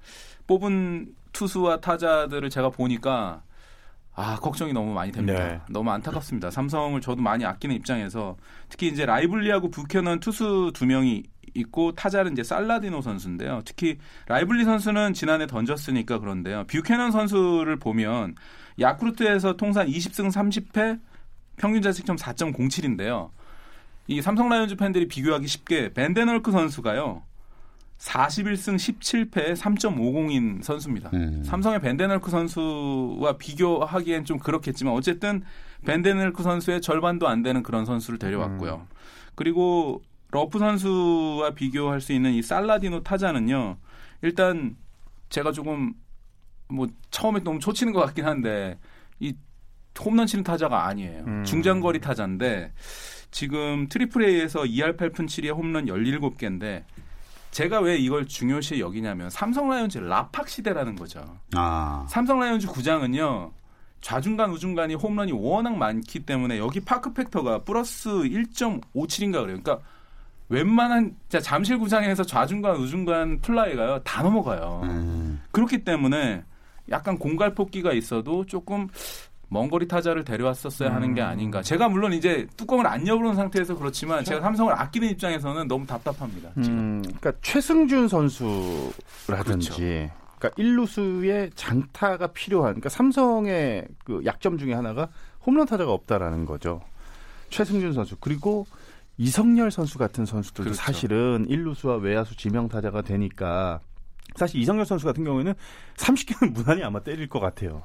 뽑은 0.46 1.16
투수와 1.32 1.80
타자들을 1.80 2.50
제가 2.50 2.70
보니까 2.70 3.42
아 4.14 4.36
걱정이 4.36 4.74
너무 4.74 4.94
많이 4.94 5.12
됩니다. 5.12 5.48
네. 5.48 5.62
너무 5.70 5.90
안타깝습니다. 5.92 6.52
삼성을 6.52 7.00
저도 7.00 7.22
많이 7.22 7.46
아끼는 7.46 7.76
입장에서 7.78 8.36
특히 8.68 8.88
이제 8.88 9.06
라이블리하고 9.06 9.72
뷰캐넌 9.72 10.20
투수 10.20 10.72
두 10.74 10.86
명이 10.86 11.24
있고 11.54 11.94
타자는 11.94 12.34
이제 12.34 12.44
살라디노 12.44 13.02
선수인데요. 13.02 13.62
특히 13.64 13.98
라이블리 14.28 14.66
선수는 14.66 15.14
지난해 15.14 15.48
던졌으니까 15.48 16.20
그런데요. 16.20 16.66
뷰캐넌 16.68 17.12
선수를 17.12 17.78
보면 17.78 18.36
야쿠르트에서 18.80 19.54
통산 19.56 19.88
20승 19.88 20.32
30패 20.32 21.00
평균 21.60 21.82
자책점 21.82 22.16
4.07인데요. 22.16 23.30
이 24.08 24.22
삼성 24.22 24.50
라이온즈 24.50 24.76
팬들이 24.76 25.08
비교하기 25.08 25.46
쉽게 25.46 25.94
밴덴헐크 25.94 26.52
선수가요. 26.52 27.22
41승 28.00 28.76
17패 28.76 29.56
3.50인 29.56 30.64
선수입니다. 30.64 31.10
음. 31.14 31.44
삼성의 31.44 31.82
밴덴헐크 31.82 32.32
선수와 32.32 33.38
비교하기엔 33.38 34.24
좀 34.24 34.40
그렇겠지만 34.40 34.94
어쨌든 34.94 35.44
밴덴헐크 35.86 36.42
선수의 36.42 36.82
절반도 36.82 37.28
안 37.28 37.44
되는 37.44 37.62
그런 37.62 37.86
선수를 37.86 38.18
데려왔고요. 38.18 38.88
그리고 39.36 40.02
러프 40.32 40.60
선수와 40.60 41.52
비교할 41.52 42.00
수 42.00 42.14
있는 42.14 42.34
이 42.34 42.42
살라디노 42.42 43.04
타자는요. 43.04 43.78
일단 44.22 44.78
제가 45.30 45.52
조금 45.52 45.94
뭐 46.70 46.88
처음에 47.12 47.44
너무 47.44 47.60
초치는 47.60 47.94
것 47.94 48.00
같긴 48.06 48.26
한데 48.26 48.78
이 49.20 49.36
홈런 50.00 50.28
치는 50.28 50.44
타자가 50.44 50.88
아니에요. 50.88 51.24
음. 51.28 51.44
중장거리 51.44 52.00
타자인데 52.00 52.72
지금 53.32 53.88
Triple 53.88 54.24
A에서 54.24 54.62
2할 54.62 54.98
8푼 54.98 55.26
7리에 55.28 55.56
홈런 55.56 55.86
17개인데 55.86 56.84
제가 57.52 57.80
왜 57.80 57.98
이걸 57.98 58.28
중요시 58.28 58.80
여기냐면 58.80 59.30
삼성 59.30 59.70
라이온즈 59.70 59.98
라팍 59.98 60.48
시대라는 60.48 60.96
거죠. 60.96 61.38
아. 61.56 62.06
삼성 62.10 62.40
라이온즈 62.40 62.68
구장은요. 62.68 63.52
좌중간 64.02 64.52
우중간이 64.52 64.96
홈런이 64.96 65.34
워낙 65.34 65.76
많기 65.76 66.20
때문에 66.22 66.58
여기 66.58 66.80
park 66.80 67.14
factor가 67.14 67.64
플러스 67.64 68.10
1.57인가 68.10 69.42
그래요. 69.42 69.60
그러니까 69.62 69.80
웬만한 70.48 71.16
자, 71.28 71.40
잠실 71.40 71.78
구장에서 71.78 72.24
좌중간 72.24 72.78
우중간 72.78 73.40
플라이가요 73.42 74.00
다 74.04 74.24
넘어가요. 74.24 74.82
음. 74.84 75.42
그렇기 75.52 75.84
때문에 75.84 76.44
약간 76.90 77.18
공갈 77.20 77.54
폭기가 77.54 77.94
있어도 77.94 78.46
조금 78.46 78.88
먼 79.50 79.70
거리 79.70 79.88
타자를 79.88 80.24
데려왔었어야 80.24 80.94
하는 80.94 81.14
게 81.16 81.22
아닌가. 81.22 81.62
제가 81.62 81.90
물론 81.90 82.14
이제 82.14 82.48
뚜껑을 82.56 82.86
안 82.86 83.06
열어놓은 83.06 83.36
상태에서 83.36 83.76
그렇지만 83.76 84.24
제가 84.24 84.42
삼성을 84.42 84.72
아끼는 84.72 85.10
입장에서는 85.10 85.68
너무 85.68 85.86
답답합니다. 85.88 86.52
지금. 86.62 86.78
음, 86.78 87.02
그러니까 87.02 87.34
최승준 87.42 88.08
선수라든지 88.08 89.70
그렇죠. 89.72 90.14
그러니까 90.38 90.50
일루수의 90.56 91.52
장타가 91.56 92.28
필요한 92.28 92.74
그러니까 92.74 92.90
삼성의 92.90 93.88
그 94.06 94.22
약점 94.26 94.58
중에 94.58 94.74
하나가 94.74 95.10
홈런 95.46 95.66
타자가 95.66 95.92
없다라는 95.92 96.46
거죠. 96.46 96.82
최승준 97.50 97.94
선수 97.94 98.16
그리고 98.20 98.68
이성열 99.18 99.72
선수 99.72 99.98
같은 99.98 100.26
선수들도 100.26 100.70
그렇죠. 100.70 100.82
사실은 100.82 101.46
일루수와 101.50 101.96
외야수 101.98 102.38
지명 102.38 102.70
타자가 102.70 103.02
되니까 103.02 103.82
사실 104.36 104.62
이성열 104.62 104.86
선수 104.86 105.06
같은 105.08 105.24
경우에는 105.24 105.56
30개는 105.98 106.54
무난히 106.54 106.84
아마 106.84 107.02
때릴 107.02 107.28
것 107.28 107.40
같아요. 107.40 107.84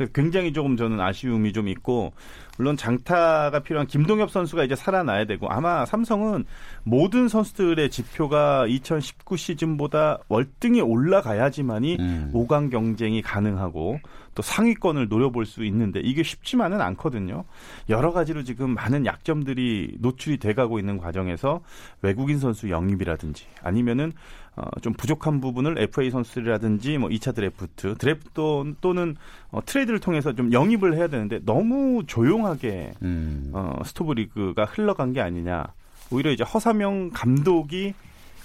그래서 0.00 0.12
굉장히 0.14 0.54
조금 0.54 0.78
저는 0.78 0.98
아쉬움이 0.98 1.52
좀 1.52 1.68
있고 1.68 2.14
물론 2.56 2.74
장타가 2.74 3.60
필요한 3.60 3.86
김동엽 3.86 4.30
선수가 4.30 4.64
이제 4.64 4.74
살아나야 4.74 5.26
되고 5.26 5.46
아마 5.50 5.84
삼성은 5.84 6.46
모든 6.84 7.28
선수들의 7.28 7.90
지표가 7.90 8.66
2019 8.66 9.36
시즌보다 9.36 10.18
월등히 10.28 10.80
올라가야지만이 10.80 11.96
음. 12.00 12.30
5강 12.32 12.70
경쟁이 12.70 13.20
가능하고 13.20 14.00
또 14.34 14.42
상위권을 14.42 15.08
노려볼 15.08 15.44
수 15.44 15.64
있는데 15.64 16.00
이게 16.00 16.22
쉽지만은 16.22 16.80
않거든요. 16.80 17.44
여러 17.90 18.12
가지로 18.12 18.42
지금 18.42 18.74
많은 18.74 19.04
약점들이 19.04 19.96
노출이 19.98 20.38
돼가고 20.38 20.78
있는 20.78 20.96
과정에서 20.96 21.60
외국인 22.00 22.38
선수 22.38 22.70
영입이라든지 22.70 23.44
아니면은 23.62 24.12
어, 24.60 24.80
좀 24.80 24.92
부족한 24.92 25.40
부분을 25.40 25.78
FA 25.78 26.10
선수들이라든지 26.10 26.98
뭐 26.98 27.08
2차 27.08 27.34
드래프트, 27.34 27.96
드래프트 27.96 28.74
또는 28.80 29.16
어, 29.50 29.64
트레이드를 29.64 30.00
통해서 30.00 30.34
좀 30.34 30.52
영입을 30.52 30.96
해야 30.96 31.08
되는데 31.08 31.40
너무 31.44 32.04
조용하게 32.06 32.92
음. 33.02 33.50
어, 33.54 33.80
스토브 33.84 34.12
리그가 34.12 34.66
흘러간 34.66 35.14
게 35.14 35.20
아니냐. 35.20 35.72
오히려 36.10 36.30
이제 36.30 36.44
허삼영 36.44 37.10
감독이 37.14 37.94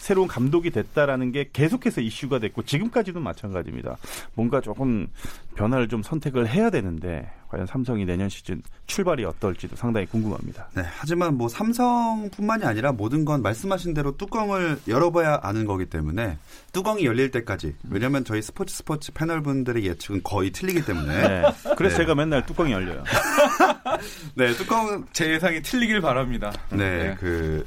새로운 0.05 0.27
감독이 0.27 0.69
됐다라는 0.69 1.31
게 1.31 1.49
계속해서 1.51 1.99
이슈가 1.99 2.37
됐고 2.37 2.61
지금까지도 2.61 3.19
마찬가지입니다. 3.19 3.97
뭔가 4.35 4.61
조금 4.61 5.07
변화를 5.55 5.87
좀 5.87 6.03
선택을 6.03 6.47
해야 6.47 6.69
되는데 6.69 7.27
과연 7.47 7.65
삼성이 7.65 8.05
내년 8.05 8.29
시즌 8.29 8.61
출발이 8.85 9.25
어떨지도 9.25 9.75
상당히 9.75 10.05
궁금합니다. 10.05 10.69
네, 10.75 10.83
하지만 10.85 11.35
뭐 11.35 11.47
삼성뿐만이 11.47 12.65
아니라 12.65 12.91
모든 12.91 13.25
건 13.25 13.41
말씀하신 13.41 13.95
대로 13.95 14.15
뚜껑을 14.15 14.79
열어봐야 14.87 15.39
아는 15.41 15.65
거기 15.65 15.87
때문에 15.87 16.37
뚜껑이 16.71 17.03
열릴 17.03 17.31
때까지 17.31 17.73
왜냐하면 17.89 18.23
저희 18.23 18.43
스포츠 18.43 18.75
스포츠 18.75 19.11
패널 19.11 19.41
분들의 19.41 19.87
예측은 19.87 20.21
거의 20.21 20.51
틀리기 20.51 20.85
때문에 20.85 21.27
네. 21.27 21.43
그래서 21.75 21.97
네. 21.97 22.03
제가 22.03 22.13
맨날 22.13 22.45
뚜껑이 22.45 22.71
열려요. 22.73 23.03
네 24.37 24.53
뚜껑 24.53 25.03
제 25.13 25.31
예상이 25.31 25.63
틀리길 25.63 25.99
바랍니다. 26.01 26.53
네, 26.69 27.15
그 27.19 27.65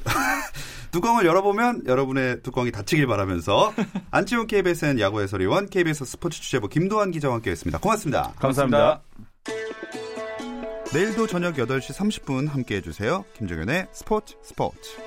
뚜껑을 0.91 1.25
열어보면 1.25 1.83
여러분의 1.85 2.41
뚜껑이 2.41 2.71
닫히길 2.71 3.07
바라면서 3.07 3.73
안치홍 4.11 4.47
KBSN 4.47 4.99
야구 4.99 5.21
해설위원 5.21 5.69
KBS 5.69 6.05
스포츠 6.05 6.41
취재부 6.41 6.67
김도환 6.67 7.11
기자와 7.11 7.35
함께했습니다. 7.35 7.79
고맙습니다. 7.79 8.33
감사합니다. 8.39 9.01
내일도 10.93 11.27
저녁 11.27 11.55
8시 11.55 11.93
30분 11.93 12.49
함께해 12.49 12.81
주세요. 12.81 13.23
김종현의 13.37 13.87
스포츠 13.91 14.35
스포츠. 14.41 14.97